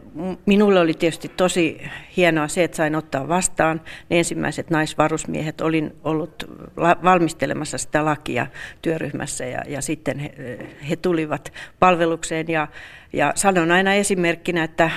[0.47, 1.83] minulle oli tietysti tosi
[2.17, 5.61] hienoa se, että sain ottaa vastaan ne ensimmäiset naisvarusmiehet.
[5.61, 6.51] Olin ollut
[7.05, 8.47] valmistelemassa sitä lakia
[8.83, 10.33] työryhmässä ja, ja sitten he,
[10.89, 12.69] he tulivat palvelukseen ja
[13.13, 14.91] ja sanon aina esimerkkinä, että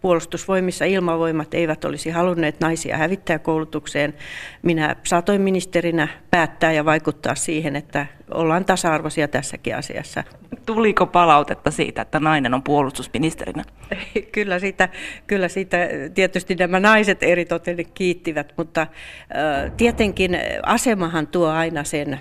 [0.00, 4.14] puolustusvoimissa ilmavoimat eivät olisi halunneet naisia hävittäjäkoulutukseen.
[4.62, 10.24] Minä saatoin ministerinä päättää ja vaikuttaa siihen, että ollaan tasa-arvoisia tässäkin asiassa.
[10.66, 13.64] Tuliko palautetta siitä, että nainen on puolustusministerinä?
[14.34, 14.88] kyllä, siitä,
[15.26, 15.76] kyllä siitä
[16.14, 17.46] tietysti nämä naiset eri
[17.94, 18.86] kiittivät, mutta
[19.76, 22.20] tietenkin asemahan tuo aina sen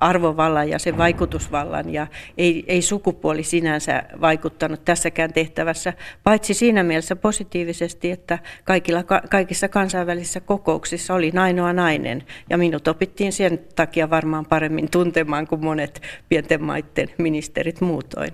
[0.00, 2.06] arvovallan ja sen vaikutusvallan ja
[2.38, 5.92] ei, ei sukupuoli sinänsä vaikuttanut tässäkään tehtävässä,
[6.24, 13.32] paitsi siinä mielessä positiivisesti, että kaikilla, kaikissa kansainvälisissä kokouksissa oli ainoa nainen ja minut opittiin
[13.32, 18.30] sen takia varmaan paremmin tuntemaan kuin monet pienten maiden ministerit muutoin.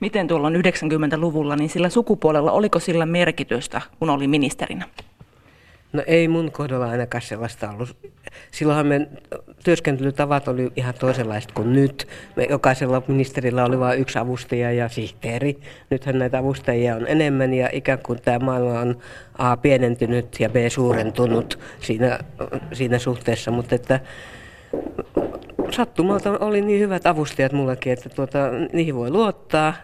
[0.00, 4.84] Miten tuolla 90-luvulla, niin sillä sukupuolella, oliko sillä merkitystä, kun oli ministerinä?
[5.92, 7.96] No ei mun kohdalla ainakaan sellaista ollut.
[8.50, 9.08] Silloinhan me
[9.64, 12.08] työskentelytavat oli ihan toisenlaiset kuin nyt.
[12.36, 15.60] Me jokaisella ministerillä oli vain yksi avustaja ja sihteeri.
[15.90, 18.98] Nythän näitä avustajia on enemmän ja ikään kuin tämä maailma on
[19.38, 22.18] A pienentynyt ja B suurentunut siinä,
[22.72, 23.50] siinä suhteessa.
[23.50, 24.00] Mutta että
[25.72, 28.38] sattumalta oli niin hyvät avustajat mullekin, että tuota,
[28.72, 29.74] niihin voi luottaa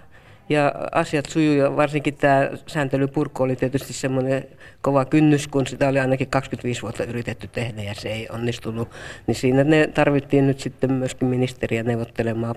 [0.49, 4.45] ja asiat sujuu ja varsinkin tämä sääntelypurku oli tietysti semmoinen
[4.81, 8.89] kova kynnys, kun sitä oli ainakin 25 vuotta yritetty tehdä ja se ei onnistunut.
[9.27, 12.55] Niin siinä ne tarvittiin nyt sitten myöskin ministeriä neuvottelemaan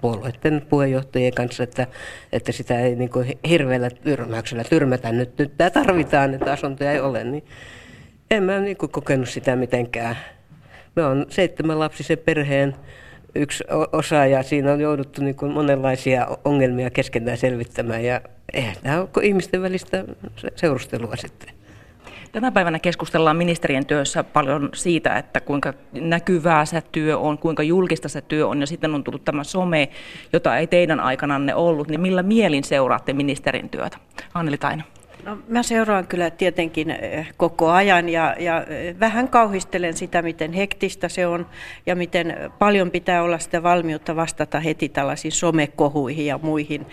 [0.00, 1.86] puolueiden puheenjohtajien kanssa, että,
[2.32, 5.38] että sitä ei niin kuin hirveällä tyrmäyksellä tyrmätä nyt.
[5.38, 7.44] Nyt tämä tarvitaan, että asuntoja ei ole, niin
[8.30, 10.16] en mä niin kuin kokenut sitä mitenkään.
[10.96, 12.76] Me on seitsemän lapsisen perheen
[13.34, 18.20] yksi osa ja siinä on jouduttu niin kuin monenlaisia ongelmia keskenään selvittämään ja
[18.52, 20.04] eihän tämä ole ihmisten välistä
[20.56, 21.54] seurustelua sitten.
[22.32, 28.08] Tänä päivänä keskustellaan ministerien työssä paljon siitä, että kuinka näkyvää se työ on, kuinka julkista
[28.08, 29.88] se työ on, ja sitten on tullut tämä some,
[30.32, 33.98] jota ei teidän aikananne ollut, niin millä mielin seuraatte ministerin työtä?
[34.34, 34.82] Anneli Taina.
[35.24, 40.52] No, mä seuraan kyllä tietenkin eh, koko ajan ja, ja eh, vähän kauhistelen sitä, miten
[40.52, 41.46] hektistä se on
[41.86, 46.86] ja miten paljon pitää olla sitä valmiutta vastata heti tällaisiin somekohuihin ja muihin.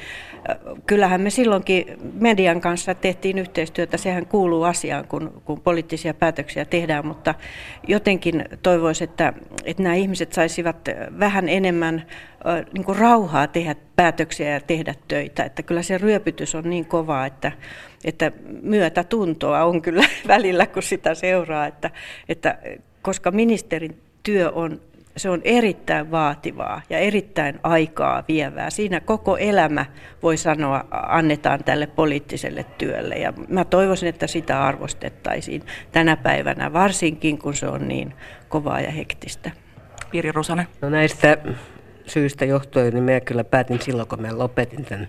[0.85, 1.85] Kyllähän me silloinkin
[2.19, 7.35] median kanssa tehtiin yhteistyötä, sehän kuuluu asiaan, kun, kun poliittisia päätöksiä tehdään, mutta
[7.87, 9.33] jotenkin toivoisin, että,
[9.63, 12.05] että nämä ihmiset saisivat vähän enemmän
[12.73, 15.43] niin kuin rauhaa tehdä päätöksiä ja tehdä töitä.
[15.43, 17.51] Että kyllä se ryöpytys on niin kovaa, että,
[18.05, 18.31] että
[18.61, 21.67] myötätuntoa on kyllä välillä, kun sitä seuraa.
[21.67, 21.91] Että,
[22.29, 22.57] että
[23.01, 24.81] koska ministerin työ on
[25.17, 28.69] se on erittäin vaativaa ja erittäin aikaa vievää.
[28.69, 29.85] Siinä koko elämä,
[30.23, 33.15] voi sanoa, annetaan tälle poliittiselle työlle.
[33.15, 38.13] Ja mä toivoisin, että sitä arvostettaisiin tänä päivänä, varsinkin kun se on niin
[38.49, 39.51] kovaa ja hektistä.
[40.11, 40.67] Piri Rusanen.
[40.81, 41.37] No näistä
[42.05, 45.07] syystä johtuen, niin minä kyllä päätin silloin, kun mä lopetin tämän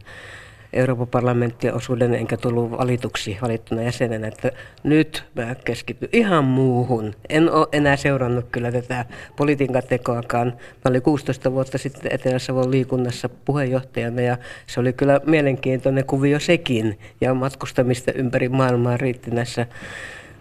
[0.72, 4.52] Euroopan parlamenttien osuuden, enkä tullut valituksi valittuna jäsenenä, että
[4.83, 7.14] nyt mä keskityn ihan muuhun.
[7.28, 9.04] En ole enää seurannut kyllä tätä
[9.37, 10.46] politiikan tekoakaan.
[10.46, 16.98] Mä olin 16 vuotta sitten Etelä-Savon liikunnassa puheenjohtajana ja se oli kyllä mielenkiintoinen kuvio sekin.
[17.20, 19.66] Ja matkustamista ympäri maailmaa riitti näissä,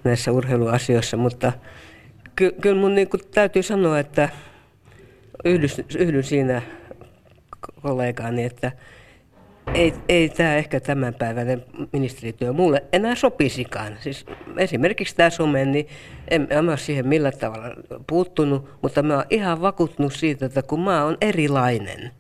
[0.04, 1.52] näissä urheiluasioissa, mutta
[2.36, 4.30] ky- kyllä mun niin täytyy sanoa, että
[5.46, 6.62] yhdyn, yhdyn siinä
[7.82, 8.72] kollegaani, että
[9.74, 13.98] ei, ei tämä ehkä tämänpäiväinen ministerityö mulle enää sopisikaan.
[14.00, 14.26] Siis
[14.58, 15.88] esimerkiksi tämä some, niin
[16.28, 17.76] en, en ole siihen millä tavalla
[18.08, 22.12] puuttunut, mutta mä oon ihan vakuuttunut siitä, että kun mä oon erilainen.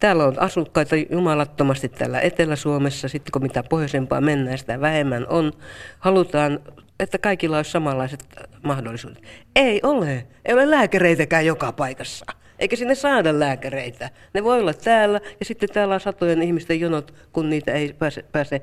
[0.00, 5.52] Täällä on asukkaita jumalattomasti täällä Etelä-Suomessa, sitten kun mitä pohjoisempaa mennään, sitä vähemmän on.
[5.98, 6.60] Halutaan,
[7.00, 8.24] että kaikilla olisi samanlaiset
[8.62, 9.22] mahdollisuudet.
[9.56, 10.26] Ei ole.
[10.44, 14.10] Ei ole lääkäreitäkään joka paikassa eikä sinne saada lääkäreitä.
[14.34, 18.24] Ne voi olla täällä ja sitten täällä on satojen ihmisten jonot, kun niitä ei pääse,
[18.32, 18.62] pääse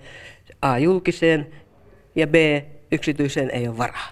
[0.61, 1.47] A julkiseen
[2.15, 2.35] ja B
[2.91, 4.09] yksityiseen ei ole varaa.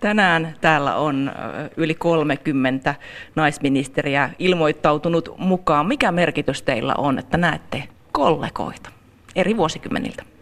[0.00, 1.32] Tänään täällä on
[1.76, 2.94] yli 30
[3.34, 5.86] naisministeriä ilmoittautunut mukaan.
[5.86, 8.90] Mikä merkitys teillä on, että näette kollegoita
[9.36, 10.33] eri vuosikymmeniltä?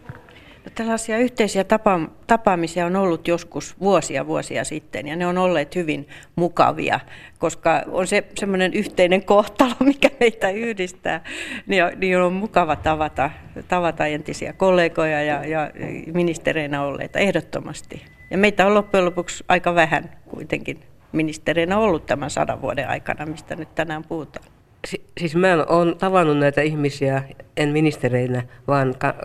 [0.65, 5.75] No, tällaisia yhteisiä tapa- tapaamisia on ollut joskus vuosia vuosia sitten ja ne on olleet
[5.75, 6.99] hyvin mukavia,
[7.39, 11.23] koska on se semmoinen yhteinen kohtalo, mikä meitä yhdistää,
[11.67, 13.29] niin on, niin on mukava tavata,
[13.67, 15.71] tavata entisiä kollegoja ja, ja
[16.13, 18.05] ministereinä olleita ehdottomasti.
[18.31, 20.79] Ja meitä on loppujen lopuksi aika vähän kuitenkin
[21.11, 24.52] ministereinä ollut tämän sadan vuoden aikana, mistä nyt tänään puhutaan.
[24.87, 27.23] Si- siis mä olen tavannut näitä ihmisiä,
[27.57, 29.15] en ministereinä, vaan ka-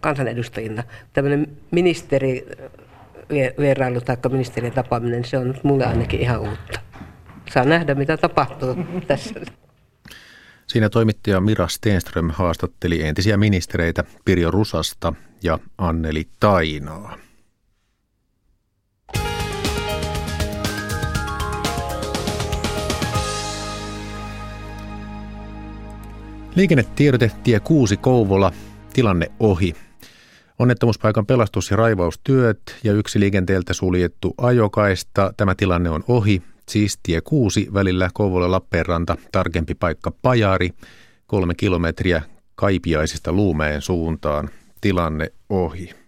[0.00, 0.82] kansanedustajina.
[1.12, 2.46] Tämmöinen ministeri
[3.58, 6.80] vierailu tai ministerien tapaaminen, se on mulle ainakin ihan uutta.
[7.52, 8.76] Saa nähdä, mitä tapahtuu
[9.06, 9.34] tässä.
[10.66, 17.18] Siinä toimittaja Mira Stenström haastatteli entisiä ministereitä Pirjo Rusasta ja Anneli Tainaa.
[26.54, 28.52] Liikennetiedote tie 6 Kouvola,
[28.92, 29.74] tilanne ohi.
[30.58, 35.34] Onnettomuuspaikan pelastus- ja raivaustyöt ja yksi liikenteeltä suljettu ajokaista.
[35.36, 40.70] Tämä tilanne on ohi, siis tie 6 välillä Kouvola-Lappeenranta, tarkempi paikka Pajari,
[41.26, 42.22] kolme kilometriä
[42.54, 44.50] Kaipiaisista Luumeen suuntaan.
[44.80, 46.01] Tilanne ohi.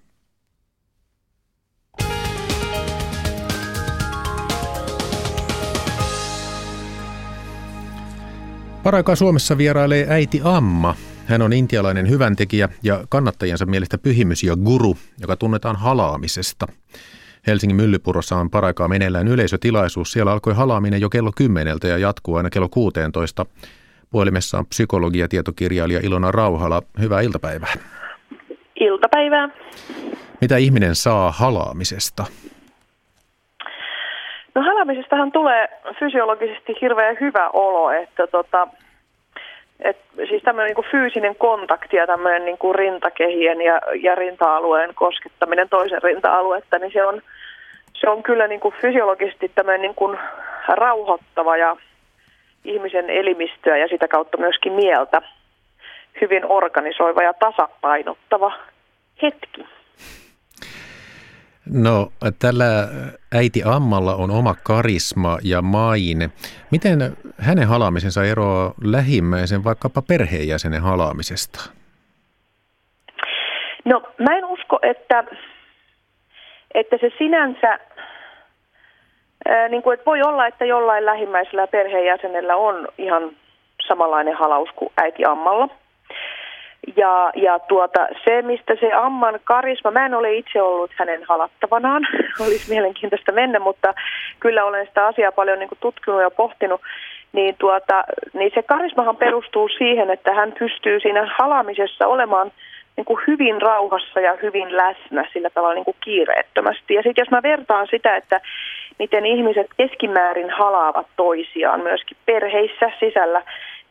[8.84, 10.94] Paraikaa Suomessa vierailee äiti Amma.
[11.26, 16.66] Hän on intialainen hyväntekijä ja kannattajansa mielestä pyhimys ja guru, joka tunnetaan halaamisesta.
[17.46, 20.12] Helsingin Myllypurossa on paraikaa meneillään yleisötilaisuus.
[20.12, 23.46] Siellä alkoi halaaminen jo kello 10 ja jatkuu aina kello 16.
[24.10, 26.82] Puhelimessa on psykologi ja tietokirjailija Ilona Rauhala.
[27.00, 27.74] Hyvää iltapäivää.
[28.80, 29.48] Iltapäivää.
[30.40, 32.26] Mitä ihminen saa halaamisesta?
[34.54, 38.68] No halaamisestahan tulee fysiologisesti hirveän hyvä olo, että tota,
[39.80, 39.96] et,
[40.28, 46.02] siis tämmöinen niin fyysinen kontakti ja tämmöinen niin kuin rintakehien ja, ja rinta-alueen koskettaminen toisen
[46.02, 47.22] rinta-aluetta, niin se on,
[47.94, 50.18] se on kyllä niin kuin fysiologisesti tämmöinen niin kuin
[50.68, 51.76] rauhoittava ja
[52.64, 55.22] ihmisen elimistöä ja sitä kautta myöskin mieltä
[56.20, 58.52] hyvin organisoiva ja tasapainottava
[59.22, 59.66] hetki.
[61.72, 62.64] No tällä
[63.34, 66.30] äiti Ammalla on oma karisma ja maine.
[66.70, 66.98] Miten
[67.38, 71.70] hänen halaamisensa eroaa lähimmäisen vaikkapa perheenjäsenen halaamisesta?
[73.84, 75.24] No mä en usko, että,
[76.74, 77.78] että se sinänsä,
[79.68, 83.30] niin kuin, että voi olla, että jollain lähimmäisellä perheenjäsenellä on ihan
[83.88, 85.68] samanlainen halaus kuin äiti Ammalla–
[86.96, 92.06] ja, ja tuota, se, mistä se Amman karisma, mä en ole itse ollut hänen halattavanaan,
[92.44, 93.94] olisi mielenkiintoista mennä, mutta
[94.40, 96.80] kyllä olen sitä asiaa paljon niin tutkinut ja pohtinut,
[97.32, 102.52] niin, tuota, niin se karismahan perustuu siihen, että hän pystyy siinä halaamisessa olemaan
[102.96, 106.94] niin kuin hyvin rauhassa ja hyvin läsnä sillä tavalla niin kuin kiireettömästi.
[106.94, 108.40] Ja sitten jos mä vertaan sitä, että
[108.98, 113.42] miten ihmiset keskimäärin halaavat toisiaan myöskin perheissä sisällä,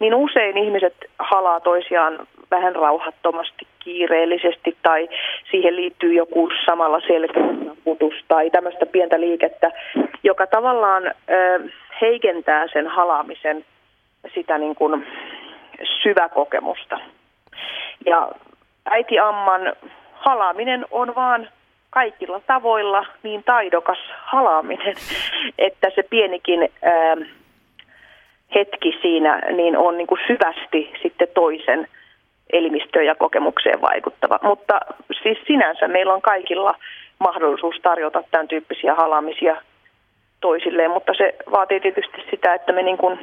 [0.03, 5.09] niin usein ihmiset halaa toisiaan vähän rauhattomasti, kiireellisesti tai
[5.51, 9.71] siihen liittyy joku samalla selkäputus tai tämmöistä pientä liikettä,
[10.23, 11.11] joka tavallaan ö,
[12.01, 13.65] heikentää sen halaamisen
[14.35, 15.07] sitä niin kuin
[16.03, 16.99] syväkokemusta.
[18.05, 18.31] Ja
[18.85, 19.73] äiti Amman
[20.13, 21.49] halaaminen on vaan
[21.89, 24.95] kaikilla tavoilla niin taidokas halaaminen,
[25.57, 27.15] että se pienikin ää,
[28.55, 31.87] hetki siinä niin on niin kuin syvästi sitten toisen
[32.53, 34.39] elimistöön ja kokemukseen vaikuttava.
[34.43, 34.79] Mutta
[35.23, 36.75] siis sinänsä meillä on kaikilla
[37.19, 39.55] mahdollisuus tarjota tämän tyyppisiä halaamisia
[40.41, 43.19] toisilleen, mutta se vaatii tietysti sitä, että me niin kuin,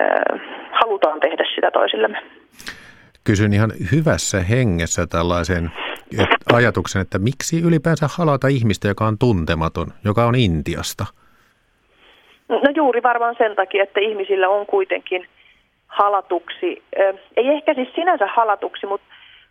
[0.00, 0.40] äh,
[0.72, 2.22] halutaan tehdä sitä toisillemme.
[3.24, 5.70] Kysyn ihan hyvässä hengessä tällaisen
[6.52, 11.06] ajatuksen, että miksi ylipäänsä halata ihmistä, joka on tuntematon, joka on Intiasta?
[12.48, 15.26] No juuri varmaan sen takia, että ihmisillä on kuitenkin–
[15.88, 16.82] halatuksi,
[17.36, 19.06] ei ehkä siis sinänsä halatuksi, mutta,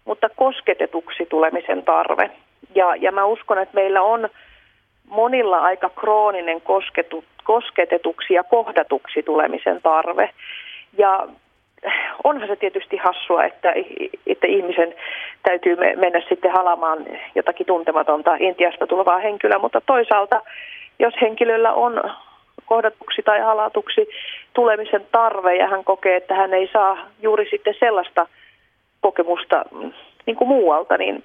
[0.06, 2.32] mutta kosketetuksi tulemisen tarve.
[2.76, 4.30] Ja, ja mä uskon, että meillä on
[5.10, 10.30] monilla aika krooninen kosketu, kosketetuksi ja kohdatuksi tulemisen tarve.
[10.98, 11.28] Ja
[12.24, 13.74] onhan se tietysti hassua, että,
[14.28, 14.96] että ihmisen
[15.44, 17.06] täytyy mennä sitten halamaan
[17.36, 20.42] jotakin tuntematonta Intiasta tulevaa henkilöä, mutta toisaalta
[21.00, 22.02] jos henkilöllä on
[22.68, 24.08] kohdatuksi tai halatuksi
[24.54, 28.28] tulemisen tarve ja hän kokee, että hän ei saa juuri sitten sellaista
[29.02, 29.92] kokemusta mm,
[30.26, 31.24] niin kuin muualta, niin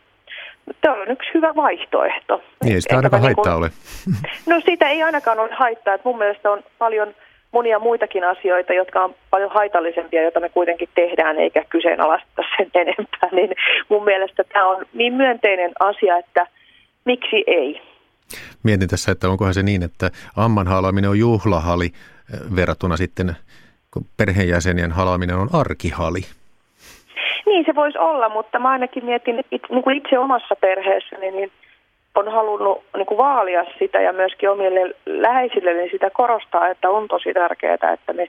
[0.80, 2.42] tämä on yksi hyvä vaihtoehto.
[2.64, 3.70] Niin, ei sitä ainakaan niin haittaa ole.
[4.50, 5.94] No siitä ei ainakaan ole haittaa.
[5.94, 7.14] Että mun mielestä on paljon
[7.52, 13.28] monia muitakin asioita, jotka on paljon haitallisempia, joita me kuitenkin tehdään, eikä kyseenalaista sen enempää.
[13.38, 13.50] Niin
[13.88, 16.46] mun mielestä tämä on niin myönteinen asia, että
[17.04, 17.82] miksi ei?
[18.62, 23.36] Mietin tässä, että onkohan se niin, että amman halaaminen on juhlahali eh, verrattuna sitten,
[23.90, 26.20] kun perheenjäsenien halaaminen on arkihali.
[27.46, 31.52] Niin se voisi olla, mutta mä ainakin mietin että niin kuin itse omassa perheessäni, niin
[32.14, 37.08] on halunnut niin kuin vaalia sitä ja myöskin omille läheisille niin sitä korostaa, että on
[37.08, 38.26] tosi tärkeää, että me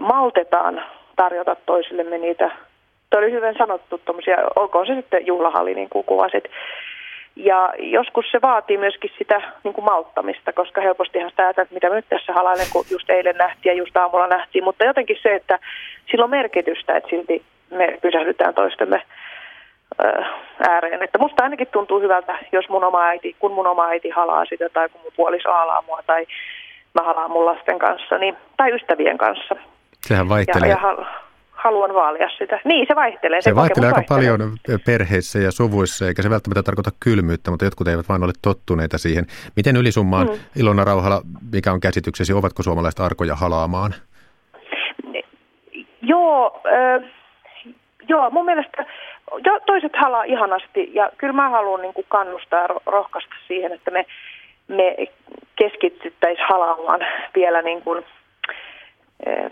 [0.00, 0.82] maltetaan
[1.16, 2.50] tarjota toisillemme niitä.
[3.10, 6.44] Tuo oli hyvin sanottu, tommosia, olkoon se sitten juhlahalli, niin kuin kuvasit.
[7.36, 11.94] Ja joskus se vaatii myöskin sitä niin kuin malttamista, koska helpostihan sitä ajatellaan, että mitä
[11.94, 14.64] nyt tässä halailen, kun just eilen nähtiin ja just aamulla nähtiin.
[14.64, 15.58] Mutta jotenkin se, että
[16.10, 19.02] sillä on merkitystä, että silti me pysähdytään toistemme
[20.68, 21.02] ääreen.
[21.02, 24.68] Että musta ainakin tuntuu hyvältä, jos mun oma äiti, kun mun oma äiti halaa sitä
[24.68, 26.26] tai kun mun puoliso halaa mua tai
[26.94, 29.56] mä halaan mun lasten kanssa niin, tai ystävien kanssa.
[30.00, 30.68] Sehän vaihtelee.
[30.68, 31.06] Ja, ja
[31.66, 32.60] haluan vaalia sitä.
[32.64, 33.40] Niin, se vaihtelee.
[33.40, 34.36] Se, se vaihtelee aika vaihtelee.
[34.36, 34.56] paljon
[34.86, 39.24] perheissä ja suvuissa, eikä se välttämättä tarkoita kylmyyttä, mutta jotkut eivät vain ole tottuneita siihen.
[39.56, 40.38] Miten ylisummaan, mm.
[40.60, 41.20] Ilona Rauhala,
[41.52, 43.94] mikä on käsityksesi, ovatko suomalaiset arkoja halaamaan?
[46.02, 47.10] Joo, äh,
[48.08, 48.86] joo, mun mielestä
[49.44, 53.90] jo, toiset halaa ihanasti ja kyllä mä haluan niin kuin kannustaa ja rohkaista siihen, että
[53.90, 54.06] me,
[54.68, 54.96] me
[55.56, 57.00] keskityttäisiin halaamaan
[57.34, 58.04] vielä niin kuin,
[59.28, 59.50] äh,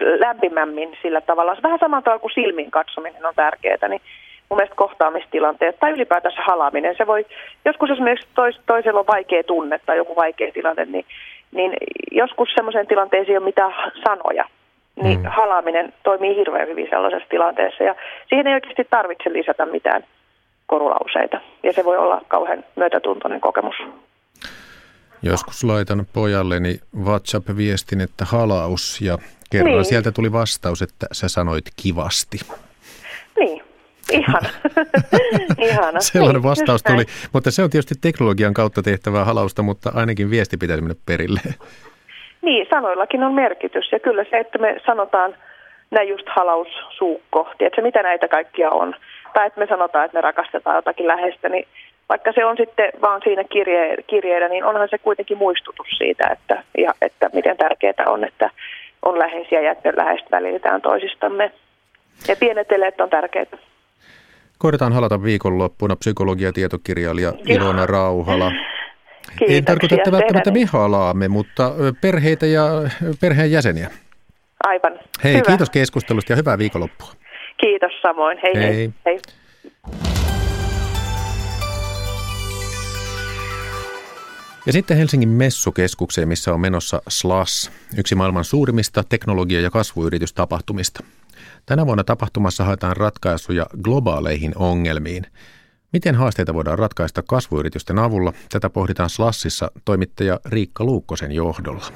[0.00, 1.56] lämpimämmin sillä tavalla.
[1.62, 4.00] Vähän samalla tavalla kuin silmiin katsominen on tärkeää, niin
[4.48, 7.26] mun mielestä kohtaamistilanteet tai ylipäätänsä halaaminen, se voi,
[7.64, 11.04] joskus esimerkiksi tois, toisella on vaikea tunne tai joku vaikea tilanne, niin,
[11.52, 11.72] niin
[12.10, 13.74] joskus semmoiseen tilanteeseen ei ole mitään
[14.04, 14.44] sanoja,
[15.02, 15.26] niin mm.
[15.26, 17.94] halaaminen toimii hirveän hyvin sellaisessa tilanteessa ja
[18.28, 20.04] siihen ei oikeasti tarvitse lisätä mitään
[20.66, 23.76] korulauseita ja se voi olla kauhean myötätuntoinen kokemus.
[25.22, 26.74] Joskus laitan pojalleni
[27.04, 29.18] WhatsApp-viestin, että halaus ja
[29.50, 29.84] kerran niin.
[29.84, 32.38] sieltä tuli vastaus, että sä sanoit kivasti.
[33.38, 33.62] Niin,
[34.12, 34.48] ihana.
[35.70, 36.00] ihana.
[36.00, 40.56] Sellainen niin, vastaus tuli, mutta se on tietysti teknologian kautta tehtävää halausta, mutta ainakin viesti
[40.56, 41.40] pitäisi mennä perille.
[42.42, 45.34] Niin, sanoillakin on merkitys ja kyllä se, että me sanotaan
[45.90, 48.94] näin just halaussuukko, tiedätkö mitä näitä kaikkia on,
[49.34, 51.68] tai että me sanotaan, että me rakastetaan jotakin läheistä, niin
[52.08, 56.62] vaikka se on sitten vaan siinä kirje, kirjeellä, niin onhan se kuitenkin muistutus siitä, että,
[56.78, 58.50] ja, että miten tärkeää on, että
[59.04, 61.52] on läheisiä ja että läheistä välitään toisistamme.
[62.28, 63.58] Ja pienet eleet on tärkeitä.
[64.58, 68.50] Koitetaan halata viikonloppuna psykologia-tietokirjailija Ilona Rauhala.
[69.28, 69.54] Kiitoksia.
[69.54, 72.64] Ei tarkoita, että välttämättä me halaamme, mutta perheitä ja
[73.20, 73.90] perheen jäseniä.
[74.64, 74.92] Aivan.
[75.24, 75.44] Hei, Hyvä.
[75.46, 77.08] kiitos keskustelusta ja hyvää viikonloppua.
[77.60, 78.38] Kiitos samoin.
[78.42, 78.74] Hei hei.
[78.74, 78.90] hei.
[79.06, 79.18] hei.
[84.66, 91.04] Ja sitten Helsingin messukeskukseen, missä on menossa SLAS, yksi maailman suurimmista teknologia- ja kasvuyritystapahtumista.
[91.66, 95.26] Tänä vuonna tapahtumassa haetaan ratkaisuja globaaleihin ongelmiin.
[95.92, 98.32] Miten haasteita voidaan ratkaista kasvuyritysten avulla?
[98.52, 101.86] Tätä pohditaan SLASissa toimittaja Riikka Luukkosen johdolla.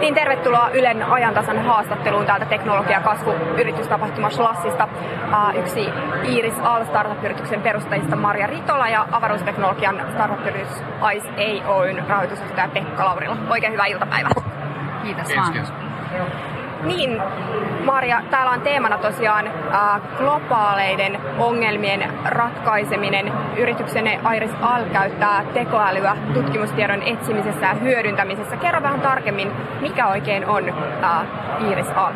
[0.00, 4.88] Niin tervetuloa Ylen ajantasan haastatteluun täältä teknologia kasvuyritystapahtuma Schlassista.
[5.54, 5.88] Yksi
[6.24, 10.82] Iris All Startup-yrityksen perustajista Maria Ritola ja avaruusteknologian startup-yritys
[11.14, 13.36] ICE Ei Oyn rahoitusohtaja Pekka Laurila.
[13.50, 14.30] Oikein hyvää iltapäivää.
[15.02, 15.54] Kiitos vaan.
[16.82, 17.22] Niin,
[17.84, 23.32] Maria, täällä on teemana tosiaan äh, globaaleiden ongelmien ratkaiseminen.
[23.58, 28.56] Yrityksenne Iris Al käyttää tekoälyä tutkimustiedon etsimisessä ja hyödyntämisessä.
[28.56, 31.26] Kerro vähän tarkemmin, mikä oikein on äh,
[31.72, 32.12] Iris Al?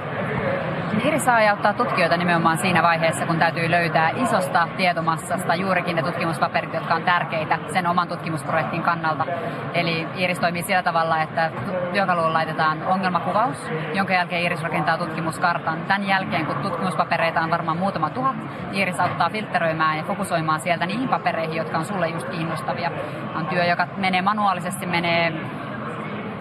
[1.05, 6.95] Hirsa auttaa tutkijoita nimenomaan siinä vaiheessa, kun täytyy löytää isosta tietomassasta juurikin ne tutkimuspaperit, jotka
[6.95, 9.26] on tärkeitä sen oman tutkimusprojektin kannalta.
[9.74, 11.51] Eli Iris toimii sillä tavalla, että
[11.93, 15.78] työkaluun laitetaan ongelmakuvaus, jonka jälkeen Iris rakentaa tutkimuskartan.
[15.88, 18.36] Tämän jälkeen, kun tutkimuspapereita on varmaan muutama tuhat,
[18.72, 22.90] Iris auttaa filtteröimään ja fokusoimaan sieltä niihin papereihin, jotka on sulle just kiinnostavia.
[23.34, 25.32] On työ, joka menee manuaalisesti, menee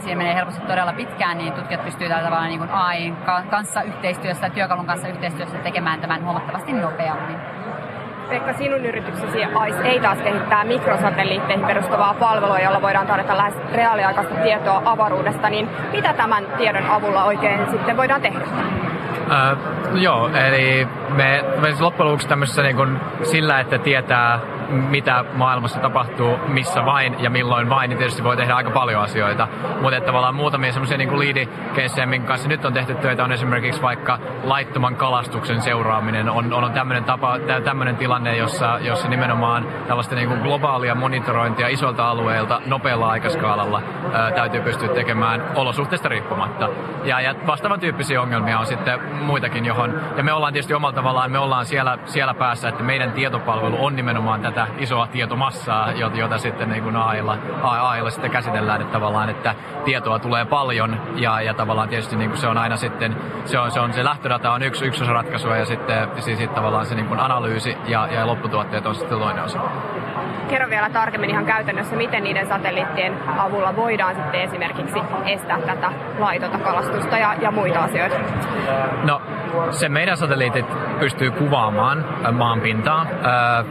[0.01, 3.13] siinä menee helposti todella pitkään, niin tutkijat pystyy tällä tavalla niin kuin AI
[3.49, 7.37] kanssa yhteistyössä, työkalun kanssa yhteistyössä tekemään tämän huomattavasti nopeammin.
[8.29, 9.37] Pekka, sinun yrityksesi
[9.67, 15.69] ICE ei taas kehittää mikrosatelliitteihin perustuvaa palvelua, jolla voidaan tarjota lähes reaaliaikaista tietoa avaruudesta, niin
[15.91, 18.39] mitä tämän tiedon avulla oikein sitten voidaan tehdä?
[18.39, 24.39] Uh, joo, eli me, me loppujen lopuksi tämmöisessä niin kuin sillä, että tietää
[24.71, 29.47] mitä maailmassa tapahtuu, missä vain ja milloin vain, niin tietysti voi tehdä aika paljon asioita.
[29.81, 33.81] Mutta että tavallaan muutamia semmoisia niin liidikeissejä, minkä kanssa nyt on tehty töitä, on esimerkiksi
[33.81, 36.29] vaikka laittoman kalastuksen seuraaminen.
[36.29, 42.09] On, on tämmöinen, tapa, tämmöinen tilanne, jossa, jossa nimenomaan tällaista niin kuin globaalia monitorointia isolta
[42.09, 43.81] alueelta nopealla aikaskaalalla
[44.13, 46.69] ää, täytyy pystyä tekemään olosuhteista riippumatta.
[47.03, 51.31] Ja, ja vastaavan tyyppisiä ongelmia on sitten muitakin, johon, ja me ollaan tietysti omalla tavallaan,
[51.31, 56.37] me ollaan siellä, siellä päässä, että meidän tietopalvelu on nimenomaan tätä isoa tietomassaa, jota, jota
[56.37, 59.55] sitten niin kuin AIlla, AIlla sitten käsitellään, että tavallaan, että
[59.85, 63.71] tietoa tulee paljon, ja, ja tavallaan tietysti niin kuin se on aina sitten, se on
[63.71, 66.95] se, on, se lähtödata on yksi, yksi osa ratkaisua, ja sitten siis, sitten tavallaan se
[66.95, 69.59] niin kuin analyysi ja, ja lopputuotteet on sitten toinen osa.
[70.49, 76.57] Kerro vielä tarkemmin ihan käytännössä, miten niiden satelliittien avulla voidaan sitten esimerkiksi estää tätä laitonta
[76.57, 78.15] kalastusta ja, ja muita asioita?
[79.03, 79.21] No,
[79.69, 80.65] se meidän satelliitit
[80.99, 83.05] pystyy kuvaamaan maanpintaa.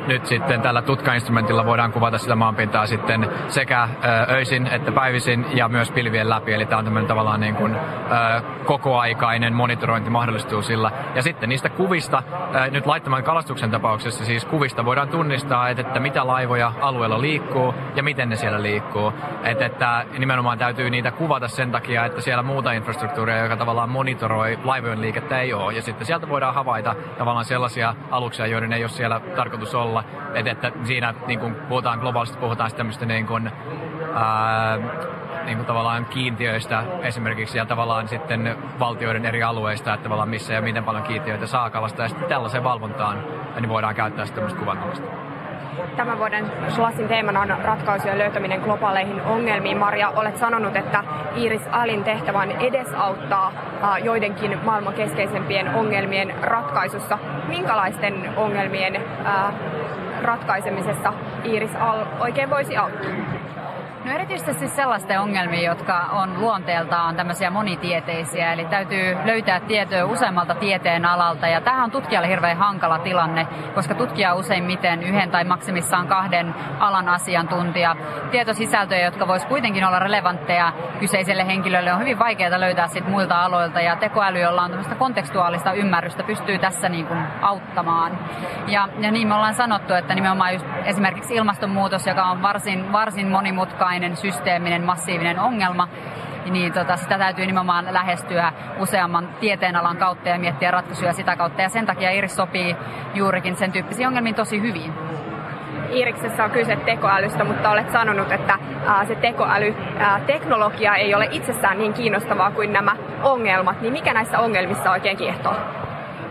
[0.07, 3.89] Nyt sitten tällä tutkainstrumentilla voidaan kuvata sitä maanpintaa sitten sekä
[4.31, 6.53] öisin että päivisin ja myös pilvien läpi.
[6.53, 7.76] Eli tämä on tämmöinen tavallaan niin kuin
[8.64, 10.91] kokoaikainen monitorointi mahdollistuu sillä.
[11.14, 12.22] Ja sitten niistä kuvista,
[12.70, 18.03] nyt laittamaan kalastuksen tapauksessa siis kuvista voidaan tunnistaa, että, että mitä laivoja alueella liikkuu ja
[18.03, 19.12] miten ne siellä liikkuu.
[19.45, 24.59] Että, että nimenomaan täytyy niitä kuvata sen takia, että siellä muuta infrastruktuuria, joka tavallaan monitoroi
[24.64, 25.70] laivojen liikettä ei ole.
[25.73, 30.05] Ja sitten sieltä voidaan havaita tavallaan sellaisia aluksia, joiden ei ole siellä tarkoitus olla.
[30.35, 33.51] Että, että siinä niin kuin puhutaan globaalisti, puhutaan tämmöistä niin kuin,
[34.14, 34.79] ää,
[35.45, 40.62] niin kuin tavallaan kiintiöistä esimerkiksi ja tavallaan sitten valtioiden eri alueista, että tavallaan missä ja
[40.62, 42.05] miten paljon kiintiöitä saa kalastaa.
[42.05, 43.25] Ja sitten tällaiseen valvontaan
[43.61, 45.30] niin voidaan käyttää sitten tämmöistä kuvantamista.
[45.97, 49.79] Tämän vuoden SLASin teemana on ratkaisujen löytäminen globaaleihin ongelmiin.
[49.79, 51.05] Maria, olet sanonut, että
[51.37, 53.53] Iris Alin tehtävä on edesauttaa
[54.03, 57.18] joidenkin maailman keskeisempien ongelmien ratkaisussa.
[57.49, 59.03] Minkälaisten ongelmien
[60.23, 61.12] ratkaisemisessa
[61.45, 63.11] Iris Al oikein voisi auttaa?
[64.05, 70.55] No erityisesti siis sellaisten ongelmia, jotka on luonteeltaan tämmöisiä monitieteisiä, eli täytyy löytää tietoa useammalta
[70.55, 76.09] tieteen alalta, ja tähän on tutkijalle hirveän hankala tilanne, koska tutkija useimmiten yhden tai maksimissaan
[76.09, 77.96] kahden alan asiantuntija.
[78.30, 83.80] Tietosisältöjä, jotka vois kuitenkin olla relevantteja kyseiselle henkilölle, on hyvin vaikeaa löytää sit muilta aloilta,
[83.80, 88.18] ja tekoäly, jolla on tämmöistä kontekstuaalista ymmärrystä, pystyy tässä niin kuin auttamaan.
[88.66, 93.28] Ja, ja niin me ollaan sanottu, että nimenomaan just esimerkiksi ilmastonmuutos, joka on varsin, varsin
[93.28, 95.88] monimutkainen, monimutkainen, systeeminen, massiivinen ongelma,
[96.51, 101.62] niin tota, sitä täytyy nimenomaan lähestyä useamman tieteenalan kautta ja miettiä ratkaisuja sitä kautta.
[101.62, 102.76] Ja sen takia Iris sopii
[103.14, 104.93] juurikin sen tyyppisiin ongelmiin tosi hyvin.
[105.91, 108.59] Iriksessä on kyse tekoälystä, mutta olet sanonut, että
[109.09, 113.80] se tekoälyteknologia ei ole itsessään niin kiinnostavaa kuin nämä ongelmat.
[113.80, 115.55] Niin mikä näissä ongelmissa oikein kiehtoo?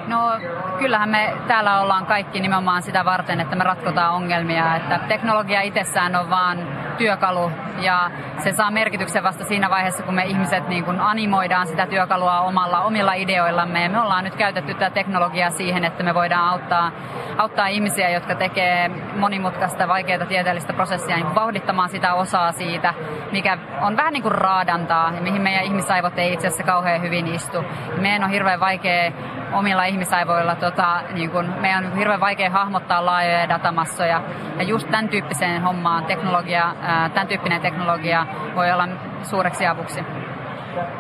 [0.09, 0.31] No
[0.77, 4.75] kyllähän me täällä ollaan kaikki nimenomaan sitä varten, että me ratkotaan ongelmia.
[4.75, 7.51] Että teknologia itsessään on vaan työkalu
[7.81, 12.39] ja se saa merkityksen vasta siinä vaiheessa, kun me ihmiset niin kuin animoidaan sitä työkalua
[12.39, 13.83] omalla, omilla ideoillamme.
[13.83, 16.91] Ja me ollaan nyt käytetty tätä teknologiaa siihen, että me voidaan auttaa,
[17.37, 22.93] auttaa ihmisiä, jotka tekee monimutkaista, vaikeaa tieteellistä prosessia, niin vauhdittamaan sitä osaa siitä,
[23.31, 27.63] mikä on vähän niin kuin raadantaa, mihin meidän ihmisaivot ei itse asiassa kauhean hyvin istu.
[27.97, 29.11] Meidän on hirveän vaikea
[29.53, 34.21] omilla ihmisaivoilla, tota, niin kun, meidän on hirveän vaikea hahmottaa laajoja datamassoja.
[34.57, 36.75] Ja just tämän tyyppiseen hommaan teknologia,
[37.13, 38.25] tämän tyyppinen teknologia
[38.55, 38.87] voi olla
[39.23, 40.05] suureksi avuksi.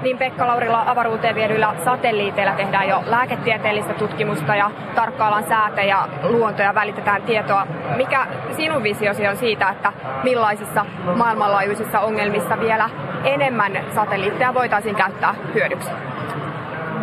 [0.01, 6.75] Niin Pekka Laurila avaruuteen viedyillä satelliiteilla tehdään jo lääketieteellistä tutkimusta ja tarkkaillaan säätä ja luontoja
[6.75, 7.67] välitetään tietoa.
[7.95, 9.93] Mikä sinun visiosi on siitä, että
[10.23, 10.85] millaisissa
[11.15, 12.89] maailmanlaajuisissa ongelmissa vielä
[13.23, 15.91] enemmän satelliitteja voitaisiin käyttää hyödyksi?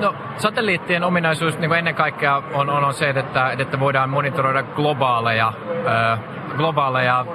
[0.01, 4.63] No, satelliittien ominaisuus niin kuin ennen kaikkea on, on, on se, että, että voidaan monitoroida
[4.63, 6.17] globaaleja, ö,
[6.57, 7.27] globaaleja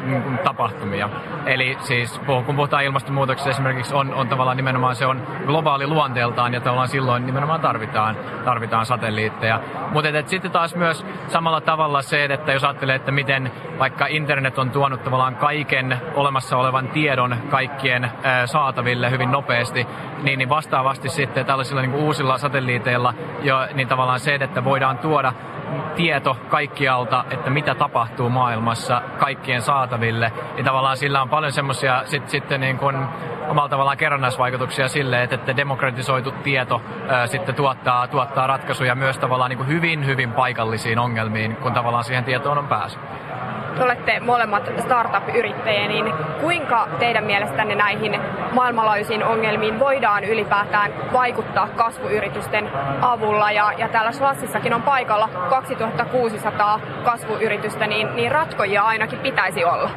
[0.00, 1.08] niin tapahtumia.
[1.46, 6.60] Eli siis kun puhutaan ilmastonmuutoksesta esimerkiksi on, on tavallaan nimenomaan se on globaali luonteeltaan ja
[6.60, 9.60] tavallaan silloin nimenomaan tarvitaan, tarvitaan satelliitteja.
[9.90, 14.70] Mutta sitten taas myös samalla tavalla se, että jos ajattelee, että miten vaikka internet on
[14.70, 19.86] tuonut tavallaan kaiken olemassa olevan tiedon kaikkien ää, saataville hyvin nopeasti,
[20.22, 25.32] niin, niin vastaavasti sitten tällaisilla niin uusilla satelliiteilla jo, niin tavallaan se, että voidaan tuoda
[25.96, 30.32] tieto kaikkialta, että mitä tapahtuu maailmassa kaikkien saataville.
[30.56, 32.96] Ja tavallaan sillä on paljon semmoisia sit, sitten niin kuin
[33.48, 39.48] omalla tavallaan kerrannaisvaikutuksia sille, että, että demokratisoitu tieto ää, sitten tuottaa, tuottaa ratkaisuja myös tavallaan
[39.48, 43.02] niin kuin hyvin, hyvin paikallisiin ongelmiin, kun tavallaan siihen tietoon on päässyt.
[43.76, 48.20] Te olette molemmat startup-yrittäjiä, niin kuinka teidän mielestänne näihin
[48.52, 52.70] maailmanlaajuisiin ongelmiin voidaan ylipäätään vaikuttaa kasvuyritysten
[53.00, 53.52] avulla?
[53.52, 59.90] Ja, ja täällä Slassissakin on paikalla 2600 kasvuyritystä, niin, niin ratkojia ainakin pitäisi olla.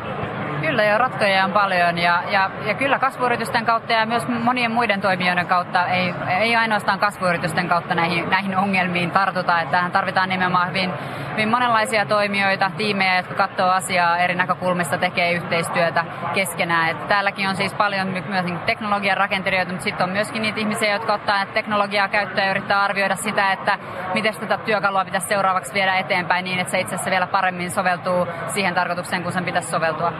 [0.62, 5.02] Kyllä ja ratkoja on paljon ja, ja, ja kyllä kasvuyritysten kautta ja myös monien muiden
[5.02, 10.92] toimijoiden kautta, ei, ei ainoastaan kasvuyritysten kautta näihin, näihin ongelmiin tartuta, että tarvitaan nimenomaan hyvin,
[11.32, 16.90] hyvin monenlaisia toimijoita, tiimejä, jotka katsoo asiaa eri näkökulmista, tekee yhteistyötä keskenään.
[16.90, 20.94] Että täälläkin on siis paljon myös niin teknologian rakentelijoita, mutta sitten on myöskin niitä ihmisiä,
[20.94, 23.78] jotka ottaa teknologiaa käyttöön ja yrittää arvioida sitä, että
[24.14, 28.28] miten tätä työkalua pitäisi seuraavaksi viedä eteenpäin niin, että se itse asiassa vielä paremmin soveltuu
[28.48, 30.14] siihen tarkoitukseen, kun sen pitäisi soveltua.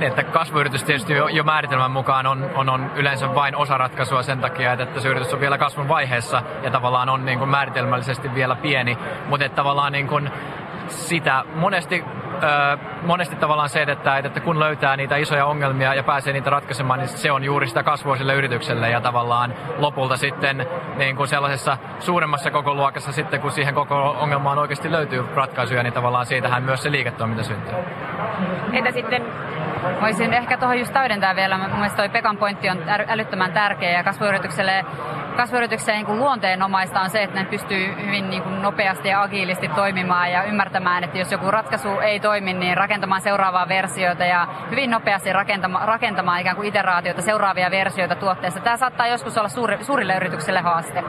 [0.00, 4.22] Niin, että kasvuyritys tietysti jo, jo määritelmän mukaan on, on, on yleensä vain osa ratkaisua
[4.22, 7.50] sen takia, että, että se yritys on vielä kasvun vaiheessa ja tavallaan on niin kuin
[7.50, 8.98] määritelmällisesti vielä pieni,
[9.28, 10.30] mutta että tavallaan niin kuin
[10.88, 12.04] sitä monesti
[13.02, 17.08] monesti tavallaan se, että, että kun löytää niitä isoja ongelmia ja pääsee niitä ratkaisemaan, niin
[17.08, 20.66] se on juuri sitä kasvua sille yritykselle ja tavallaan lopulta sitten
[20.96, 25.92] niin kuin sellaisessa suuremmassa koko luokassa sitten, kun siihen koko ongelmaan oikeasti löytyy ratkaisuja, niin
[25.92, 27.74] tavallaan siitähän myös se liiketoiminta syntyy.
[28.72, 29.22] Entä sitten
[30.00, 31.58] Voisin ehkä tuohon just täydentää vielä.
[31.58, 32.78] Mielestäni toi Pekan pointti on
[33.08, 34.84] älyttömän tärkeä ja kasvuyritykselle
[35.36, 40.32] kasvuyrityksen niin luonteenomaista on se, että ne pystyy hyvin niin kuin nopeasti ja agiilisti toimimaan
[40.32, 45.32] ja ymmärtämään, että jos joku ratkaisu ei toimi, niin rakentamaan seuraavaa versiota ja hyvin nopeasti
[45.32, 48.60] rakentamaan, rakentamaan ikään kuin iteraatioita, seuraavia versioita tuotteesta.
[48.60, 51.04] Tämä saattaa joskus olla suuri, suurille yrityksille haaste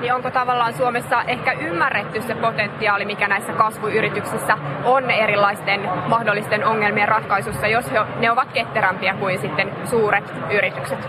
[0.00, 7.08] niin onko tavallaan Suomessa ehkä ymmärretty se potentiaali, mikä näissä kasvuyrityksissä on erilaisten mahdollisten ongelmien
[7.08, 7.90] ratkaisussa, jos
[8.20, 11.08] ne ovat ketterämpiä kuin sitten suuret yritykset?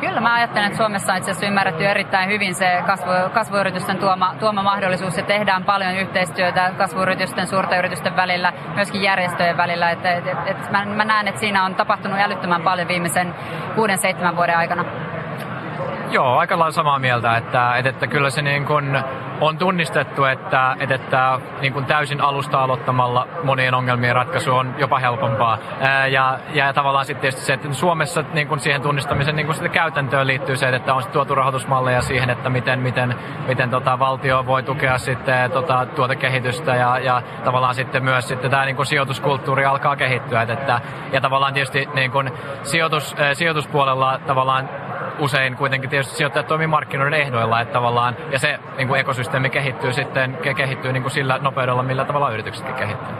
[0.00, 4.34] Kyllä mä ajattelen, että Suomessa on itse asiassa ymmärretty erittäin hyvin se kasvu, kasvuyritysten tuoma,
[4.40, 9.90] tuoma mahdollisuus ja tehdään paljon yhteistyötä kasvuyritysten, suurten yritysten välillä, myöskin järjestöjen välillä.
[9.90, 13.34] Et, et, et, mä, mä näen, että siinä on tapahtunut älyttömän paljon viimeisen
[13.74, 14.84] kuuden, seitsemän vuoden aikana.
[16.16, 19.02] Joo, aika lailla samaa mieltä, että, että, että kyllä se niin kuin
[19.40, 24.98] on tunnistettu, että, että, että niin kuin täysin alusta aloittamalla monien ongelmien ratkaisu on jopa
[24.98, 25.58] helpompaa.
[25.80, 29.70] Ää, ja, ja tavallaan sitten tietysti se, että Suomessa niin kuin siihen tunnistamiseen niin sitten
[29.70, 33.14] käytäntöön liittyy se, että on tuotu rahoitusmalleja siihen, että miten, miten,
[33.46, 38.64] miten tota, valtio voi tukea sitten tota, tuotekehitystä ja, ja tavallaan sitten myös sitten tämä
[38.64, 40.42] niin kuin sijoituskulttuuri alkaa kehittyä.
[40.42, 40.80] Että,
[41.12, 44.85] ja tavallaan tietysti niin kuin sijoitus, sijoituspuolella tavallaan
[45.18, 49.92] usein kuitenkin tietysti sijoittajat toimii markkinoiden ehdoilla, että tavallaan, ja se niin kuin ekosysteemi kehittyy
[49.92, 53.14] sitten kehittyy niin kuin sillä nopeudella, millä tavalla yrityksetkin kehittyy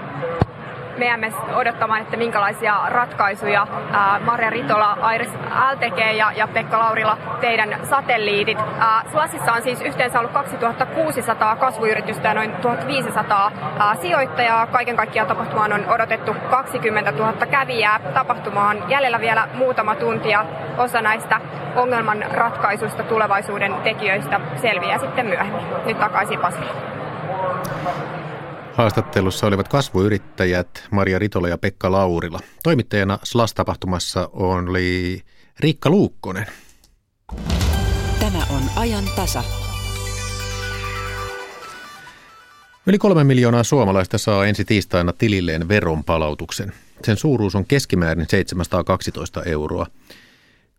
[0.99, 5.33] me jäämme odottamaan, että minkälaisia ratkaisuja ää, Marja Ritola, Airis
[5.73, 8.59] LTG ja, ja Pekka Laurila, teidän satelliitit.
[9.13, 14.67] Slasissa on siis yhteensä ollut 2600 kasvuyritystä ja noin 1500 ää, sijoittajaa.
[14.67, 18.01] Kaiken kaikkiaan tapahtumaan on odotettu 20 000 kävijää.
[18.15, 20.45] Tapahtuma on jäljellä vielä muutama tunti ja
[20.79, 21.41] osa näistä
[21.77, 25.65] ongelman ratkaisusta tulevaisuuden tekijöistä selviää sitten myöhemmin.
[25.87, 26.73] Nyt takaisin Pasille.
[28.77, 32.41] Haastattelussa olivat kasvuyrittäjät Maria Ritola ja Pekka Laurila.
[32.63, 35.21] Toimittajana SLAS-tapahtumassa oli
[35.61, 36.47] Riikka Luukkonen.
[38.21, 39.45] Tämä on ajan tasa.
[42.87, 46.73] Yli kolme miljoonaa suomalaista saa ensi tiistaina tililleen veronpalautuksen.
[47.05, 49.87] Sen suuruus on keskimäärin 712 euroa.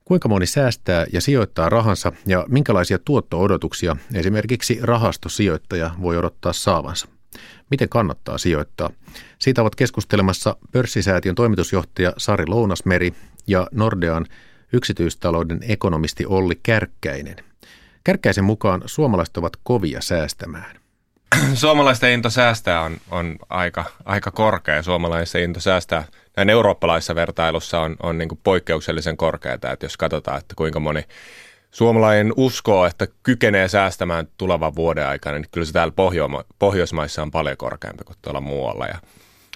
[0.05, 7.16] Kuinka moni säästää ja sijoittaa rahansa ja minkälaisia tuotto-odotuksia esimerkiksi rahastosijoittaja voi odottaa saavansa?
[7.71, 8.89] Miten kannattaa sijoittaa?
[9.39, 13.13] Siitä ovat keskustelemassa pörssisäätiön toimitusjohtaja Sari Lounasmeri
[13.47, 14.25] ja Nordean
[14.73, 17.35] yksityistalouden ekonomisti Olli Kärkkäinen.
[18.03, 20.77] Kärkkäisen mukaan suomalaiset ovat kovia säästämään.
[21.53, 24.83] Suomalaisten into säästää on, on aika, aika korkea.
[24.83, 26.03] Suomalaisten into säästää
[26.37, 29.71] näin eurooppalaisessa vertailussa on, on niin poikkeuksellisen korkeata.
[29.71, 31.03] Että jos katsotaan, että kuinka moni
[31.71, 37.31] suomalainen uskoo, että kykenee säästämään tulevan vuoden aikana, niin kyllä se täällä Pohjo- Pohjoismaissa on
[37.31, 38.85] paljon korkeampi kuin tuolla muualla.
[38.85, 38.99] Ja,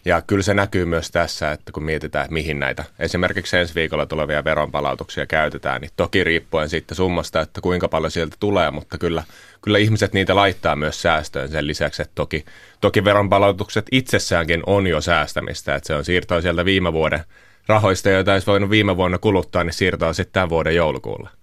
[0.06, 4.06] ja kyllä se näkyy myös tässä, että kun mietitään, että mihin näitä esimerkiksi ensi viikolla
[4.06, 9.24] tulevia veronpalautuksia käytetään, niin toki riippuen sitten summasta, että kuinka paljon sieltä tulee, mutta kyllä,
[9.62, 12.46] kyllä ihmiset niitä laittaa myös säästöön sen lisäksi, että toki,
[12.82, 17.24] toki veronpalautukset itsessäänkin on jo säästämistä, että se on siirtoa sieltä viime vuoden
[17.68, 21.41] rahoista, joita olisi voinut viime vuonna kuluttaa, niin siirtoa sitten tämän vuoden joulukuulla.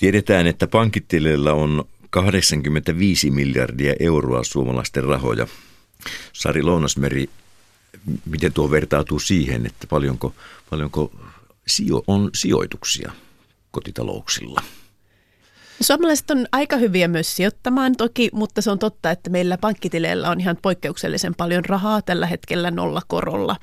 [0.00, 5.46] Tiedetään, että pankkitilillä on 85 miljardia euroa suomalaisten rahoja.
[6.32, 7.28] Sari Lounasmeri,
[8.26, 10.34] miten tuo vertautuu siihen, että paljonko,
[10.70, 11.12] paljonko
[11.66, 13.12] sijo, on sijoituksia
[13.70, 14.62] kotitalouksilla?
[15.80, 20.40] Suomalaiset on aika hyviä myös sijoittamaan toki, mutta se on totta, että meillä pankkitileillä on
[20.40, 23.56] ihan poikkeuksellisen paljon rahaa tällä hetkellä nolla korolla.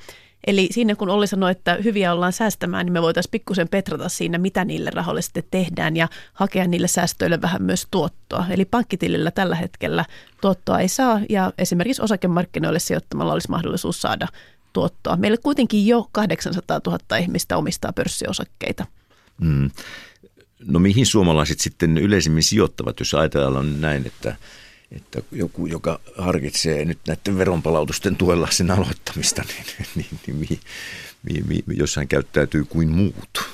[0.46, 4.38] Eli siinä kun Olli sanoi, että hyviä ollaan säästämään, niin me voitaisiin pikkusen petrata siinä,
[4.38, 8.46] mitä niille rahoille sitten tehdään ja hakea niille säästöille vähän myös tuottoa.
[8.50, 10.04] Eli pankkitilillä tällä hetkellä
[10.40, 14.28] tuottoa ei saa ja esimerkiksi osakemarkkinoille sijoittamalla olisi mahdollisuus saada
[14.72, 15.16] tuottoa.
[15.16, 18.86] Meillä kuitenkin jo 800 000 ihmistä omistaa pörssiosakkeita.
[19.40, 19.70] Mm.
[20.64, 24.36] No mihin suomalaiset sitten yleisimmin sijoittavat, jos ajatellaan näin, että,
[24.92, 29.64] että joku, joka harkitsee nyt näiden veronpalautusten tuella sen aloittamista, niin,
[29.94, 30.60] niin, niin mihin,
[31.22, 33.44] mihin, mihin, jos hän käyttäytyy kuin muut,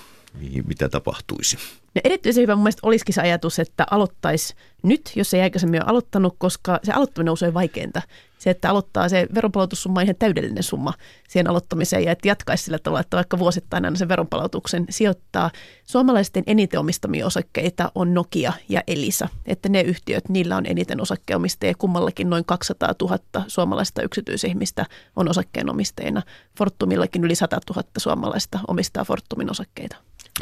[0.40, 1.56] mihin, mitä tapahtuisi?
[1.94, 5.90] No erityisen hyvä mun mielestä olisikin se ajatus, että aloittaisi nyt, jos ei aikaisemmin ole
[5.90, 8.02] aloittanut, koska se aloittaminen on usein vaikeinta.
[8.44, 10.94] Se, että aloittaa se veronpalautussumma ihan täydellinen summa
[11.28, 15.50] siihen aloittamiseen ja että jatkaisi sillä tavalla, että vaikka vuosittain aina sen veronpalautuksen sijoittaa.
[15.84, 19.28] Suomalaisten eniten omistamia osakkeita on Nokia ja Elisa.
[19.46, 21.74] Että ne yhtiöt, niillä on eniten osakkeenomistajia.
[21.78, 23.18] Kummallakin noin 200 000
[23.48, 24.86] suomalaista yksityisihmistä
[25.16, 26.22] on osakkeenomistajina.
[26.58, 29.96] Fortumillakin yli 100 000 suomalaista omistaa Fortumin osakkeita.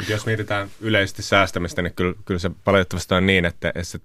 [0.09, 3.99] Jos mietitään yleisesti säästämistä, niin kyllä, kyllä se valitettavasti on niin, että se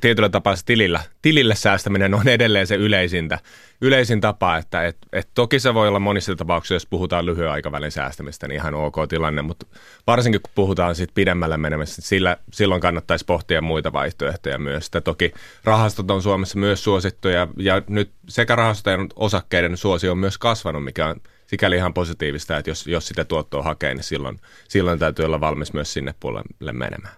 [0.00, 3.38] tietyllä, tapaa tilillä, tilille säästäminen on edelleen se yleisintä,
[3.80, 7.92] yleisin tapa, että et, et toki se voi olla monissa tapauksissa, jos puhutaan lyhyen aikavälin
[7.92, 9.66] säästämistä, niin ihan ok tilanne, mutta
[10.06, 14.86] varsinkin kun puhutaan siitä pidemmälle menemistä, sillä, silloin kannattaisi pohtia muita vaihtoehtoja myös.
[14.86, 15.32] Että toki
[15.64, 21.06] rahastot on Suomessa myös suosittuja ja nyt sekä rahastojen osakkeiden suosio on myös kasvanut, mikä
[21.06, 25.40] on sikäli ihan positiivista, että jos, jos sitä tuottoa hakee, niin silloin, silloin täytyy olla
[25.40, 27.14] valmis myös sinne puolelle menemään.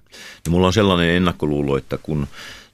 [0.47, 2.27] No, mulla on sellainen ennakkoluulo, että kun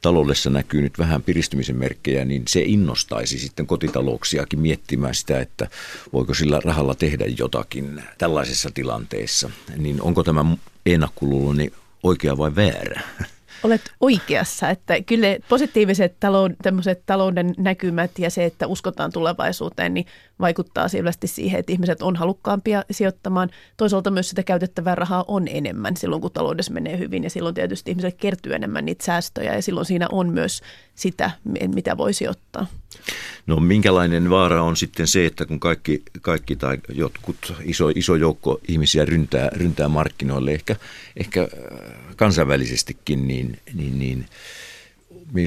[0.03, 5.69] taloudessa näkyy nyt vähän piristymisen merkkejä, niin se innostaisi sitten kotitalouksiakin miettimään sitä, että
[6.13, 9.51] voiko sillä rahalla tehdä jotakin tällaisessa tilanteessa.
[9.77, 10.45] Niin onko tämä
[10.87, 13.01] ennakkoluulo niin oikea vai väärä?
[13.67, 16.57] Olet oikeassa, että kyllä positiiviset talouden,
[17.07, 20.07] talouden näkymät ja se, että uskotaan tulevaisuuteen, niin
[20.41, 23.51] vaikuttaa selvästi siihen, että ihmiset on halukkaampia sijoittamaan.
[23.77, 27.91] Toisaalta myös sitä käytettävää rahaa on enemmän silloin, kun taloudessa menee hyvin ja silloin tietysti
[27.91, 30.63] ihmisille kertyy enemmän niitä säästöjä ja silloin siinä on myös
[30.95, 31.31] sitä,
[31.75, 32.67] mitä voi sijoittaa.
[33.47, 38.61] No minkälainen vaara on sitten se, että kun kaikki, kaikki tai jotkut iso, iso joukko
[38.69, 40.77] ihmisiä ryntää, ryntää markkinoille, ehkä,
[41.17, 44.27] ehkä äh, kansainvälisestikin, niin, niin, niin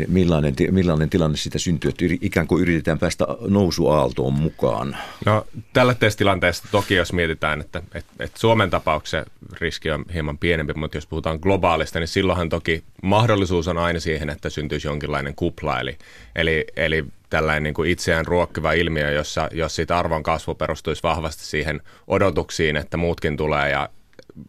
[0.08, 4.98] millainen, millainen tilanne sitä syntyy, että ikään kuin yritetään päästä nousuaaltoon mukaan?
[5.26, 10.74] No tällä tilanteessa toki jos mietitään, että, että, että Suomen tapauksessa riski on hieman pienempi,
[10.74, 15.80] mutta jos puhutaan globaalista, niin silloinhan toki mahdollisuus on aina siihen, että syntyisi jonkinlainen kupla,
[15.80, 15.98] eli,
[16.36, 21.46] eli, eli tällainen niin kuin itseään ruokkiva ilmiö, jossa, jos siitä arvon kasvu perustuisi vahvasti
[21.46, 23.90] siihen odotuksiin, että muutkin tulee ja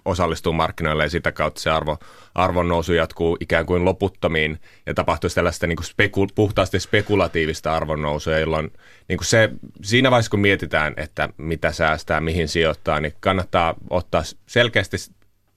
[0.05, 1.99] osallistuu markkinoille ja sitä kautta se arvo,
[2.35, 8.03] arvon nousu jatkuu ikään kuin loputtomiin ja tapahtuisi tällaista niin kuin speku, puhtaasti spekulatiivista arvon
[8.03, 8.73] nousua, jolloin
[9.09, 9.51] niin kuin se,
[9.83, 14.97] siinä vaiheessa kun mietitään, että mitä säästää, mihin sijoittaa, niin kannattaa ottaa selkeästi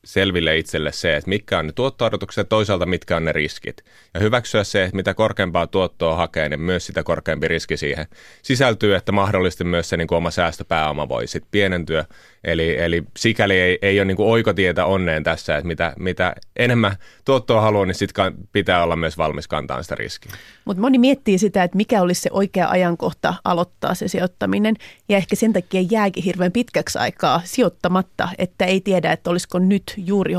[0.04, 3.84] selville itselle se, että mitkä on ne tuotto-odotukset ja toisaalta mitkä on ne riskit.
[4.14, 8.08] Ja hyväksyä se, että mitä korkeampaa tuottoa hakee, niin myös sitä korkeampi riski siihen
[8.42, 12.06] sisältyy, että mahdollisesti myös se niin kuin oma säästöpääoma voi sitten pienentyä.
[12.44, 16.96] Eli, eli sikäli ei, ei ole niin kuin oikotietä onneen tässä, että mitä, mitä enemmän
[17.26, 20.32] tuottoa haluaa, niin sitten pitää olla myös valmis kantaa sitä riskiä.
[20.66, 24.76] Mutta moni miettii sitä, että mikä olisi se oikea ajankohta aloittaa se sijoittaminen
[25.10, 29.93] ja ehkä sen takia jääkin hirveän pitkäksi aikaa sijoittamatta, että ei tiedä, että olisiko nyt
[29.98, 30.34] juuri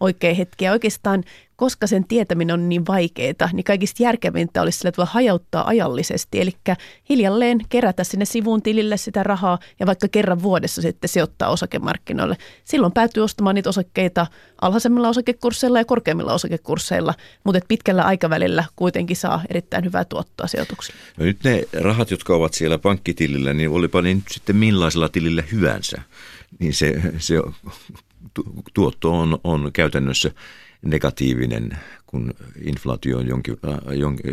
[0.00, 0.64] oikea hetki.
[0.64, 1.24] Ja oikeastaan
[1.60, 6.40] koska sen tietäminen on niin vaikeaa, niin kaikista järkevintä olisi sillä tavalla hajauttaa ajallisesti.
[6.40, 6.52] Eli
[7.08, 12.36] hiljalleen kerätä sinne sivun tilille sitä rahaa ja vaikka kerran vuodessa sitten sijoittaa osakemarkkinoille.
[12.64, 14.26] Silloin päätyy ostamaan niitä osakkeita
[14.60, 20.98] alhaisemmilla osakekursseilla ja korkeimmilla osakekursseilla, mutta pitkällä aikavälillä kuitenkin saa erittäin hyvää tuottoa sijoituksille.
[21.16, 25.42] No nyt ne rahat, jotka ovat siellä pankkitilillä, niin olipa niin nyt sitten millaisella tilillä
[25.52, 26.02] hyvänsä,
[26.58, 27.34] niin se, se
[28.74, 30.30] tuotto on, on käytännössä
[30.82, 33.78] negatiivinen, kun inflaatio on jonkin, äh,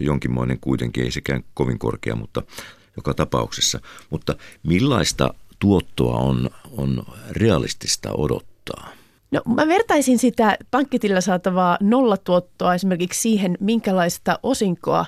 [0.01, 2.41] jonkinmoinen kuitenkin, ei sekään kovin korkea, mutta
[2.97, 3.79] joka tapauksessa.
[4.09, 8.89] Mutta millaista tuottoa on, on realistista odottaa?
[9.31, 15.05] No mä vertaisin sitä pankkitilillä saatavaa nollatuottoa esimerkiksi siihen, minkälaista osinkoa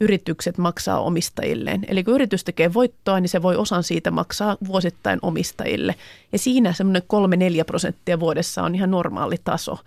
[0.00, 1.84] yritykset maksaa omistajilleen.
[1.88, 5.94] Eli kun yritys tekee voittoa, niin se voi osan siitä maksaa vuosittain omistajille.
[6.32, 9.78] Ja siinä semmoinen 3-4 prosenttia vuodessa on ihan normaali taso.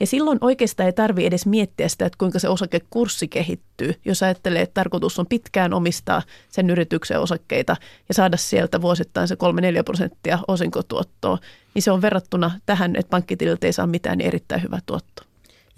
[0.00, 3.94] Ja silloin oikeastaan ei tarvitse edes miettiä sitä, että kuinka se osakekurssi kehittyy.
[4.04, 7.76] Jos ajattelee, että tarkoitus on pitkään omistaa sen yrityksen osakkeita
[8.08, 9.38] ja saada sieltä vuosittain se 3-4
[9.84, 11.38] prosenttia osinkotuottoa,
[11.74, 15.22] niin se on verrattuna tähän, että pankkitililtä ei saa mitään, niin erittäin hyvä tuotto.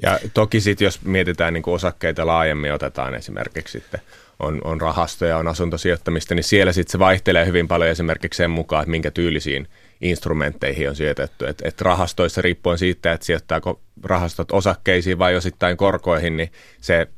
[0.02, 4.00] Ja toki sitten, jos mietitään niin kuin osakkeita laajemmin, otetaan esimerkiksi sitten
[4.38, 8.82] on, on rahastoja, on asuntosijoittamista, niin siellä sitten se vaihtelee hyvin paljon esimerkiksi sen mukaan,
[8.82, 9.68] että minkä tyylisiin
[10.00, 11.44] instrumentteihin on sijoitettu.
[11.44, 17.08] Et, et rahastoissa riippuen siitä, että sijoittaako rahastot osakkeisiin vai osittain korkoihin, niin se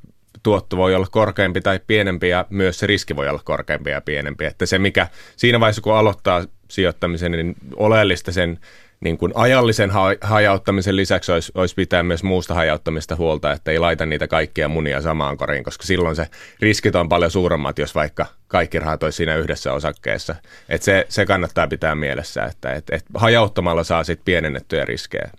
[0.42, 4.44] tuotto voi olla korkeampi tai pienempi ja myös se riski voi olla korkeampi ja pienempi.
[4.44, 8.58] Että se mikä siinä vaiheessa, kun aloittaa sijoittamisen, niin oleellista sen
[9.00, 13.78] niin kuin ajallisen ha- hajauttamisen lisäksi olisi, olisi pitää myös muusta hajauttamista huolta, että ei
[13.78, 16.26] laita niitä kaikkia munia samaan koriin, koska silloin se
[16.60, 20.34] riskit on paljon suuremmat, jos vaikka kaikki rahat olisi siinä yhdessä osakkeessa.
[20.68, 25.30] Et se, se kannattaa pitää mielessä, että et, et hajauttamalla saa sitten pienennettyjä riskejä.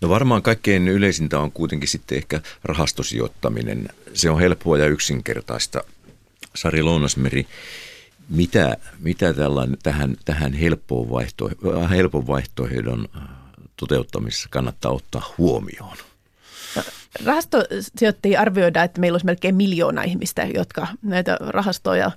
[0.00, 3.88] No varmaan kaikkein yleisintä on kuitenkin sitten ehkä rahastosijoittaminen.
[4.14, 5.84] Se on helppoa ja yksinkertaista.
[6.54, 7.46] Sari Lounasmeri,
[8.28, 11.50] mitä, mitä tällainen, tähän, tähän helppoon, vaihto,
[11.90, 13.08] helpon vaihtoehdon
[13.76, 15.96] toteuttamisessa kannattaa ottaa huomioon?
[17.24, 22.10] Rahastosijoittajia arvioidaan, että meillä olisi melkein miljoona ihmistä, jotka näitä rahastoja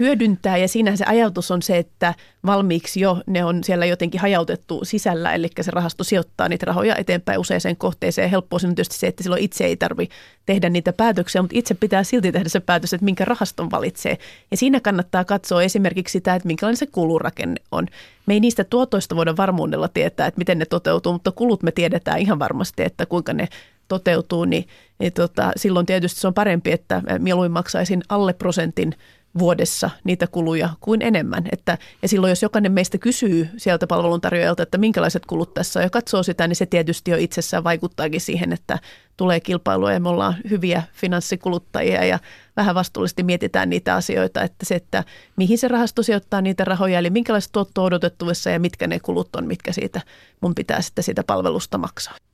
[0.00, 2.14] hyödyntää ja siinä se ajatus on se, että
[2.46, 7.38] valmiiksi jo ne on siellä jotenkin hajautettu sisällä, eli se rahasto sijoittaa niitä rahoja eteenpäin
[7.38, 8.30] useaseen kohteeseen.
[8.30, 10.08] Helppoa on tietysti se, että silloin itse ei tarvi
[10.46, 14.18] tehdä niitä päätöksiä, mutta itse pitää silti tehdä se päätös, että minkä rahaston valitsee.
[14.50, 17.86] Ja siinä kannattaa katsoa esimerkiksi sitä, että minkälainen se kulurakenne on.
[18.26, 22.18] Me ei niistä tuotoista voida varmuudella tietää, että miten ne toteutuu, mutta kulut me tiedetään
[22.18, 23.48] ihan varmasti, että kuinka ne
[23.88, 28.94] toteutuu, niin, niin tota, silloin tietysti se on parempi, että mieluin maksaisin alle prosentin
[29.38, 31.44] vuodessa niitä kuluja kuin enemmän.
[31.52, 35.90] Että, ja silloin jos jokainen meistä kysyy sieltä palveluntarjoajalta, että minkälaiset kulut tässä on ja
[35.90, 38.78] katsoo sitä, niin se tietysti jo itsessään vaikuttaakin siihen, että
[39.16, 42.18] tulee kilpailua ja me ollaan hyviä finanssikuluttajia ja
[42.56, 45.04] vähän vastuullisesti mietitään niitä asioita, että se, että
[45.36, 49.46] mihin se rahasto sijoittaa niitä rahoja, eli minkälaiset tuotto odotettuvissa ja mitkä ne kulut on,
[49.46, 50.00] mitkä siitä
[50.40, 52.29] mun pitää sitten siitä palvelusta maksaa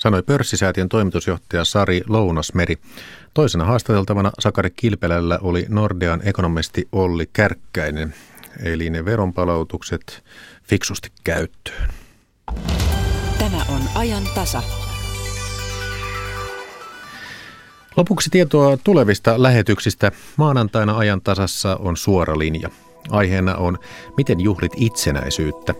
[0.00, 2.76] sanoi pörssisäätiön toimitusjohtaja Sari Lounasmeri.
[3.34, 8.14] Toisena haastateltavana Sakari Kilpelällä oli Nordean ekonomisti Olli Kärkkäinen,
[8.62, 10.24] eli ne veronpalautukset
[10.62, 11.90] fiksusti käyttöön.
[13.38, 14.62] Tämä on ajan tasa.
[17.96, 20.12] Lopuksi tietoa tulevista lähetyksistä.
[20.36, 22.70] Maanantaina ajan tasassa on suora linja.
[23.10, 23.78] Aiheena on,
[24.16, 25.74] miten juhlit itsenäisyyttä.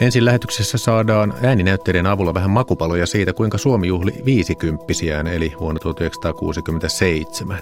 [0.00, 7.58] Ensin lähetyksessä saadaan ääninäytteiden avulla vähän makupaloja siitä, kuinka Suomi juhli viisikymppisiään, eli vuonna 1967.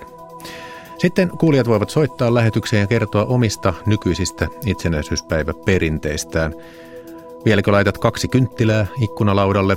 [0.98, 6.54] Sitten kuulijat voivat soittaa lähetykseen ja kertoa omista nykyisistä itsenäisyyspäiväperinteistään.
[7.44, 9.76] Vieläkö laitat kaksi kynttilää ikkunalaudalle?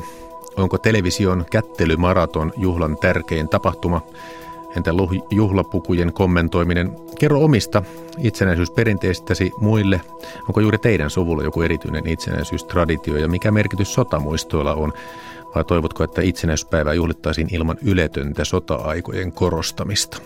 [0.57, 4.01] Onko television kättelymaraton juhlan tärkein tapahtuma?
[4.77, 4.91] Entä
[5.31, 6.91] juhlapukujen kommentoiminen?
[7.19, 7.83] Kerro omista
[8.17, 10.01] itsenäisyysperinteistäsi muille.
[10.47, 14.93] Onko juuri teidän suvulla joku erityinen itsenäisyystraditio ja mikä merkitys sotamuistoilla on?
[15.55, 20.17] Vai toivotko, että itsenäisyyspäivää juhlittaisiin ilman yletöntä sota-aikojen korostamista?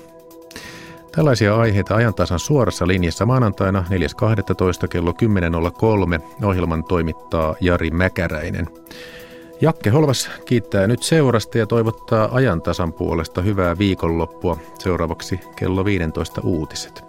[1.11, 4.87] Tällaisia aiheita ajantasan suorassa linjassa maanantaina 4.12.
[4.87, 8.67] kello 10.03 ohjelman toimittaa Jari Mäkäräinen.
[9.61, 14.57] Jakke Holvas kiittää nyt seurasta ja toivottaa ajantasan puolesta hyvää viikonloppua.
[14.79, 17.06] Seuraavaksi kello 15 uutiset.